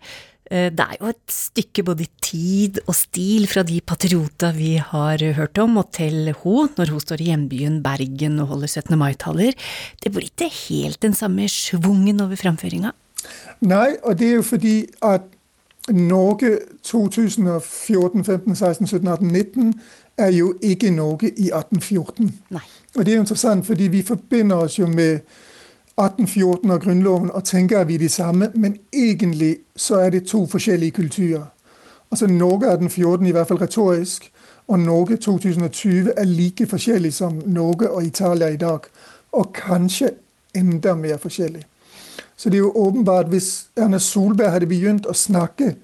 Eh, 0.53 0.69
det 0.75 0.83
er 0.83 0.99
jo 0.99 1.09
et 1.09 1.31
stykke 1.31 1.85
både 1.87 2.05
tid 2.23 2.81
og 2.83 2.95
stil 2.97 3.47
fra 3.49 3.63
de 3.65 3.79
patriota 3.81 4.51
vi 4.53 4.75
har 4.77 5.23
hørt 5.37 5.57
om, 5.57 5.77
og 5.81 5.91
til 5.95 6.33
hun, 6.43 6.69
når 6.77 6.91
hun 6.91 7.03
står 7.03 7.23
i 7.23 7.29
hjembyen 7.31 7.79
Bergen 7.83 8.41
og 8.43 8.51
holder 8.51 8.67
17. 8.67 8.97
mai-taler. 8.99 9.55
Det 10.03 10.11
blir 10.11 10.27
ikke 10.27 10.51
helt 10.67 11.01
den 11.01 11.13
samme 11.13 11.47
schwungen 11.47 12.21
over 12.21 12.35
framføringa? 12.35 12.91
Nei, 13.63 13.95
og 14.03 14.19
det 14.19 14.27
er 14.27 14.35
jo 14.41 14.43
fordi 14.43 14.75
at 15.01 15.23
Norge 15.89 16.59
2014, 16.83 18.23
15, 18.23 18.55
16, 18.55 18.87
17, 18.87 19.07
18, 19.07 19.27
19 19.27 19.73
er 20.17 20.31
jo 20.31 20.53
ikke 20.61 20.91
Norge 20.91 21.31
i 21.31 21.49
1814. 21.51 22.29
Nei. 22.51 22.67
Og 22.95 23.05
det 23.05 23.11
er 23.11 23.15
jo 23.15 23.23
interessant, 23.23 23.65
fordi 23.65 23.87
vi 23.87 24.03
forbinder 24.03 24.67
oss 24.67 24.77
jo 24.79 24.87
med 24.87 25.23
1814 25.97 26.71
og 26.71 26.81
Grunnloven 26.81 27.31
og 27.31 27.43
tenker 27.43 27.79
at 27.79 27.87
vi 27.87 27.95
er 27.95 27.99
de 27.99 28.09
samme, 28.09 28.49
men 28.55 28.77
egentlig 28.93 29.57
så 29.75 29.95
er 29.95 30.09
det 30.09 30.27
to 30.27 30.45
forskjellige 30.45 30.91
kulturer. 30.91 31.45
Altså 32.11 32.27
Norge 32.27 32.65
1814, 32.67 33.27
i 33.27 33.31
hvert 33.31 33.47
fall 33.47 33.57
retorisk, 33.57 34.31
og 34.67 34.79
Norge 34.79 35.17
2020 35.17 36.11
er 36.17 36.23
like 36.23 36.65
forskjellig 36.67 37.13
som 37.13 37.41
Norge 37.45 37.89
og 37.89 38.05
Italia 38.05 38.47
i 38.47 38.57
dag. 38.57 38.79
Og 39.31 39.53
kanskje 39.53 40.09
enda 40.55 40.95
mer 40.95 41.17
forskjellig. 41.17 41.63
Så 42.37 42.49
det 42.49 42.55
er 42.55 42.59
jo 42.59 42.71
åpenbart 42.75 43.27
hvis 43.27 43.65
Erna 43.77 43.99
Solberg 43.99 44.51
hadde 44.51 44.67
begynt 44.67 45.05
å 45.05 45.13
snakke 45.13 45.75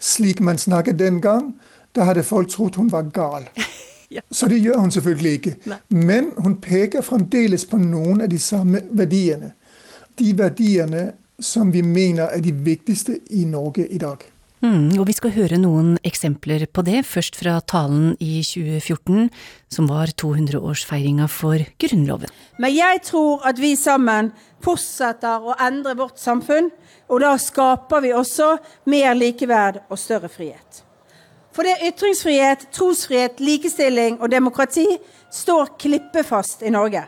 slik 0.00 0.40
man 0.40 0.58
snakket 0.58 0.98
den 0.98 1.20
gang, 1.20 1.54
da 1.96 2.04
hadde 2.04 2.22
folk 2.22 2.48
trodd 2.50 2.76
hun 2.76 2.92
var 2.92 3.02
gal. 3.02 3.48
Ja. 4.10 4.20
Så 4.30 4.46
det 4.48 4.56
gjør 4.58 4.78
hun 4.78 4.90
selvfølgelig 4.90 5.32
ikke. 5.32 5.50
Nei. 5.68 5.76
Men 5.88 6.30
hun 6.38 6.54
peker 6.64 7.02
fremdeles 7.04 7.66
på 7.68 7.76
noen 7.76 8.22
av 8.24 8.30
de 8.32 8.38
samme 8.40 8.80
verdiene 8.96 9.50
de 10.18 10.32
verdiene 10.38 11.12
som 11.38 11.70
vi 11.72 11.82
mener 11.86 12.32
er 12.34 12.42
de 12.42 12.52
viktigste 12.52 13.20
i 13.30 13.44
Norge 13.46 13.86
i 13.86 14.00
dag. 14.02 14.24
Mm, 14.58 14.96
og 14.98 15.04
vi 15.06 15.14
skal 15.14 15.30
høre 15.36 15.58
noen 15.60 15.92
eksempler 16.06 16.64
på 16.74 16.82
det, 16.82 17.04
først 17.06 17.36
fra 17.38 17.60
talen 17.62 18.16
i 18.18 18.40
2014, 18.42 19.28
som 19.70 19.86
var 19.86 20.10
200-årsfeiringa 20.18 21.28
for 21.30 21.62
Grunnloven. 21.78 22.32
Men 22.58 22.74
jeg 22.74 23.04
tror 23.06 23.46
at 23.46 23.60
vi 23.62 23.76
sammen 23.78 24.32
fortsetter 24.64 25.46
å 25.46 25.54
endre 25.62 25.94
vårt 26.00 26.18
samfunn, 26.18 26.72
og 27.06 27.22
da 27.22 27.36
skaper 27.38 28.02
vi 28.02 28.10
også 28.18 28.56
mer 28.90 29.14
likeverd 29.14 29.84
og 29.86 30.00
større 30.02 30.30
frihet. 30.32 30.82
For 31.54 31.66
det 31.66 31.76
er 31.76 31.92
ytringsfrihet, 31.92 32.66
trosfrihet, 32.74 33.38
likestilling 33.38 34.18
og 34.18 34.30
demokrati 34.34 34.88
står 35.34 35.76
klippefast 35.78 36.66
i 36.66 36.74
Norge. 36.74 37.06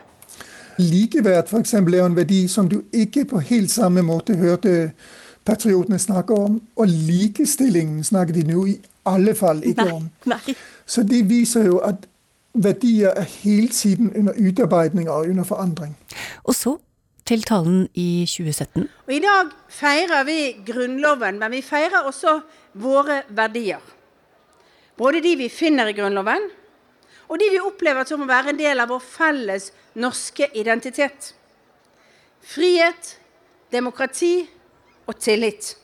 Likeverd 0.81 1.49
f.eks. 1.49 1.73
er 1.73 2.05
en 2.05 2.15
verdi 2.15 2.45
som 2.49 2.69
du 2.69 2.81
ikke 2.93 3.25
på 3.29 3.41
helt 3.51 3.71
samme 3.71 4.01
måte 4.05 4.35
hørte 4.39 4.91
patriotene 5.45 5.99
snakke 5.99 6.33
om. 6.33 6.61
Og 6.75 6.87
likestillingen 6.87 8.03
snakker 8.03 8.33
de 8.33 8.45
nå 8.49 8.65
i 8.73 8.77
alle 9.05 9.35
fall 9.35 9.63
ikke 9.65 9.85
nei, 9.85 9.97
om. 9.97 10.07
Nei. 10.29 10.55
Så 10.85 11.03
det 11.07 11.23
viser 11.29 11.65
jo 11.69 11.81
at 11.85 12.07
verdier 12.53 13.15
er 13.15 13.27
hele 13.41 13.67
tiden 13.67 14.11
under 14.15 14.33
utarbeidning 14.37 15.09
og 15.09 15.29
under 15.29 15.43
forandring. 15.47 15.95
Og 16.43 16.55
så 16.55 16.77
til 17.25 17.43
talen 17.47 17.87
i 17.93 18.25
2017. 18.27 18.87
Og 19.07 19.13
I 19.13 19.21
dag 19.23 19.51
feirer 19.69 20.23
vi 20.27 20.39
Grunnloven, 20.67 21.39
men 21.39 21.51
vi 21.51 21.61
feirer 21.61 22.07
også 22.09 22.39
våre 22.73 23.21
verdier. 23.29 23.79
Både 24.97 25.21
de 25.23 25.35
vi 25.39 25.49
finner 25.49 25.87
i 25.87 25.95
Grunnloven, 25.95 26.49
og 27.31 27.39
de 27.39 27.47
vi 27.53 27.59
opplever 27.63 28.03
som 28.07 28.25
å 28.25 28.27
være 28.27 28.51
en 28.51 28.59
del 28.59 28.83
av 28.83 28.89
vår 28.91 29.03
felles 29.05 29.69
norske 29.95 30.49
identitet. 30.59 31.31
Frihet, 32.43 33.15
demokrati 33.71 34.49
og 35.07 35.15
tillit. 35.19 35.77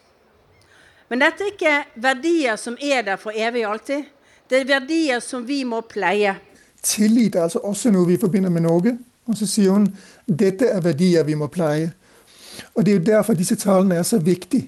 Men 1.07 1.23
dette 1.23 1.45
er 1.45 1.53
ikke 1.53 1.75
verdier 2.03 2.60
som 2.60 2.75
er 2.83 3.05
der 3.07 3.19
for 3.21 3.31
evig 3.31 3.63
og 3.63 3.77
alltid. 3.77 4.10
Det 4.49 4.60
er 4.60 4.67
verdier 4.73 5.23
som 5.23 5.45
vi 5.47 5.62
må 5.63 5.79
pleie. 5.88 6.36
Tillit 6.83 7.36
er 7.36 7.45
altså 7.45 7.63
også 7.63 7.93
noe 7.95 8.10
vi 8.10 8.19
forbinder 8.19 8.51
med 8.51 8.65
Norge. 8.67 8.97
Og 9.27 9.39
så 9.39 9.47
sier 9.47 9.71
hun 9.71 9.88
dette 10.27 10.67
er 10.67 10.83
verdier 10.83 11.23
vi 11.27 11.39
må 11.39 11.47
pleie. 11.51 11.93
Og 12.75 12.83
Det 12.83 12.91
er 12.91 12.99
jo 12.99 13.05
derfor 13.05 13.39
disse 13.39 13.55
talene 13.55 13.95
er 13.95 14.03
så 14.03 14.19
viktige. 14.19 14.67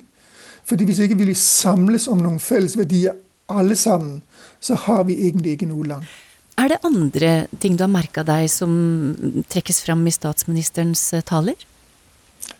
Fordi 0.63 0.85
Hvis 0.85 0.99
ikke 0.99 1.17
vi 1.17 1.33
samles 1.33 2.07
om 2.07 2.17
noen 2.23 2.39
felles 2.39 2.77
verdier 2.77 3.19
alle 3.49 3.75
sammen, 3.75 4.23
så 4.59 4.75
har 4.75 5.03
vi 5.03 5.27
egentlig 5.27 5.51
ikke 5.51 5.65
noe 5.65 5.87
land. 5.87 6.03
Er 6.59 6.67
det 6.67 6.79
andre 6.83 7.47
ting 7.59 7.77
du 7.77 7.85
har 7.85 7.91
merka 7.91 8.23
deg 8.27 8.49
som 8.51 8.71
trekkes 9.47 9.79
fram 9.85 10.01
i 10.07 10.11
statsministerens 10.11 11.13
eh, 11.13 11.21
taler? 11.23 11.55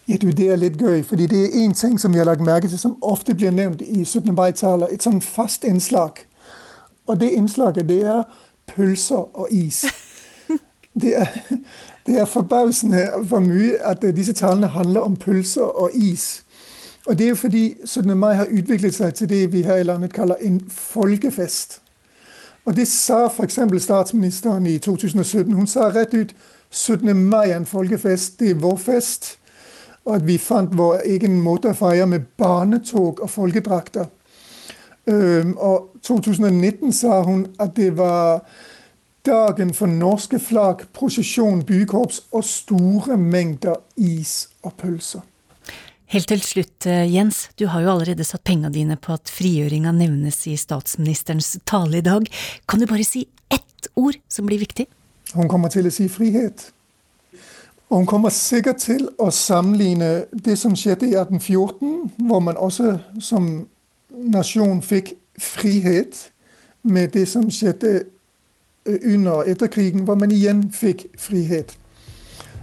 Ja, 0.08 0.16
du, 0.18 0.32
Det 0.32 0.48
er 0.48 0.62
litt 0.62 0.80
gøy, 0.80 1.04
fordi 1.04 1.28
det 1.28 1.40
er 1.46 1.58
én 1.66 1.74
ting 1.76 2.00
som 2.00 2.14
vi 2.14 2.22
har 2.22 2.30
lagt 2.30 2.42
merke 2.42 2.70
til, 2.70 2.80
som 2.80 2.96
ofte 3.02 3.36
blir 3.36 3.52
nevnt 3.52 3.82
i 3.82 4.06
17. 4.06 4.32
mai-taler. 4.36 4.88
Et 4.94 5.04
sånn 5.04 5.20
fast 5.22 5.68
innslag. 5.68 6.24
Og 7.08 7.20
det 7.20 7.34
innslaget, 7.36 7.90
det 7.90 8.00
er 8.08 8.24
pølser 8.72 9.28
og 9.34 9.52
is. 9.52 9.86
Det 11.00 11.12
er, 11.16 11.28
det 12.08 12.18
er 12.20 12.26
forbausende 12.26 13.06
hvor 13.30 13.40
mye 13.40 13.78
at 13.88 14.02
disse 14.18 14.34
talene 14.36 14.68
handler 14.74 15.06
om 15.06 15.16
pølser 15.16 15.70
og 15.70 15.94
is. 15.94 16.42
Og 17.06 17.16
det 17.18 17.26
er 17.26 17.30
jo 17.30 17.36
fordi 17.40 17.62
17. 17.86 18.18
mai 18.18 18.34
har 18.36 18.50
utviklet 18.52 18.98
seg 18.98 19.14
til 19.16 19.30
det 19.30 19.46
vi 19.54 19.62
her 19.64 19.80
i 19.80 19.86
landet 19.88 20.12
kaller 20.14 20.42
en 20.44 20.58
folkefest. 20.70 21.78
Og 22.66 22.76
det 22.76 22.88
sa 22.88 23.26
f.eks. 23.28 23.60
statsministeren 23.78 24.66
i 24.66 24.78
2017. 24.78 25.54
Hun 25.54 25.68
sa 25.68 25.90
rett 25.90 26.14
ut 26.14 26.36
17. 26.72 27.16
mai 27.16 27.50
er 27.50 27.58
en 27.58 27.66
folkefest, 27.66 28.40
det 28.40 28.50
er 28.50 28.62
vår 28.62 28.78
fest. 28.78 29.38
Og 30.06 30.16
at 30.16 30.28
vi 30.28 30.38
fant 30.38 30.78
vår 30.78 31.02
egen 31.06 31.42
måte 31.42 31.72
å 31.72 31.78
feire 31.78 32.06
med 32.08 32.28
barnetog 32.38 33.22
og 33.22 33.30
folkedrakter. 33.30 34.06
Og 35.58 35.90
2019 36.04 36.94
sa 36.94 37.22
hun 37.24 37.48
at 37.60 37.76
det 37.76 37.98
var 37.98 38.46
dagen 39.26 39.74
for 39.74 39.88
norske 39.88 40.40
flagg, 40.40 40.86
prosesjon, 40.94 41.64
bykorps 41.66 42.24
og 42.32 42.44
store 42.44 43.18
mengder 43.18 43.82
is 43.98 44.50
og 44.64 44.74
pølser. 44.78 45.22
Helt 46.10 46.26
til 46.28 46.40
slutt, 46.42 46.86
eh, 46.86 47.06
Jens, 47.14 47.50
du 47.60 47.68
har 47.68 47.82
jo 47.82 47.92
allerede 47.92 48.24
satt 48.26 48.44
penga 48.44 48.70
dine 48.74 48.96
på 48.98 49.14
at 49.14 49.30
frigjøringa 49.30 49.92
nevnes 49.94 50.48
i 50.48 50.56
statsministerens 50.58 51.60
tale 51.70 52.00
i 52.00 52.02
dag. 52.02 52.26
Kan 52.68 52.80
du 52.80 52.88
bare 52.88 53.06
si 53.06 53.28
ett 53.50 53.88
ord 53.96 54.16
som 54.28 54.46
blir 54.46 54.58
viktig? 54.58 54.88
Hun 55.36 55.48
kommer 55.48 55.70
til 55.70 55.86
å 55.86 55.92
si 55.94 56.08
frihet. 56.10 56.72
Og 57.90 57.98
hun 57.98 58.06
kommer 58.06 58.30
sikkert 58.30 58.78
til 58.78 59.06
å 59.20 59.30
sammenligne 59.30 60.26
det 60.34 60.58
som 60.58 60.74
skjedde 60.74 61.12
i 61.12 61.14
1814, 61.14 62.12
hvor 62.18 62.40
man 62.40 62.58
også 62.58 62.98
som 63.22 63.68
nasjon 64.10 64.82
fikk 64.82 65.14
frihet, 65.38 66.32
med 66.84 67.12
det 67.14 67.28
som 67.28 67.52
skjedde 67.52 68.04
under 68.86 69.32
og 69.32 69.50
etter 69.50 69.68
krigen, 69.68 70.06
hvor 70.08 70.16
man 70.16 70.32
igjen 70.32 70.72
fikk 70.74 71.06
frihet. 71.18 71.78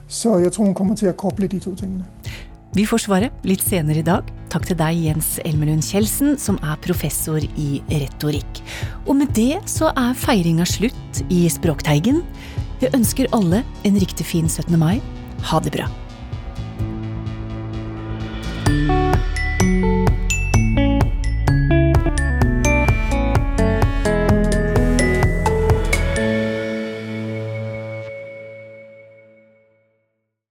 Så 0.08 0.38
jeg 0.38 0.52
tror 0.52 0.64
hun 0.64 0.74
kommer 0.74 0.96
til 0.96 1.12
å 1.12 1.18
koble 1.18 1.46
de 1.46 1.60
to 1.60 1.74
tingene. 1.74 2.06
Vi 2.76 2.84
får 2.84 3.06
svaret 3.06 3.44
litt 3.48 3.62
senere 3.64 4.02
i 4.02 4.04
dag. 4.04 4.26
Takk 4.52 4.66
til 4.68 4.76
deg, 4.76 4.98
Jens 5.06 5.38
Elmelund 5.48 5.80
Kjeldsen, 5.86 6.34
som 6.36 6.58
er 6.60 6.76
professor 6.84 7.40
i 7.40 7.80
retorikk. 7.88 8.60
Og 9.06 9.16
med 9.16 9.32
det 9.38 9.62
så 9.70 9.94
er 9.96 10.12
feiringa 10.20 10.66
slutt 10.68 11.22
i 11.32 11.46
Språkteigen. 11.48 12.20
Jeg 12.82 12.92
ønsker 12.92 13.32
alle 13.32 13.62
en 13.88 13.96
riktig 13.96 14.28
fin 14.28 14.44
17. 14.44 14.76
mai. 14.76 15.00
Ha 15.48 15.62
det 15.64 15.72
bra. 15.78 15.88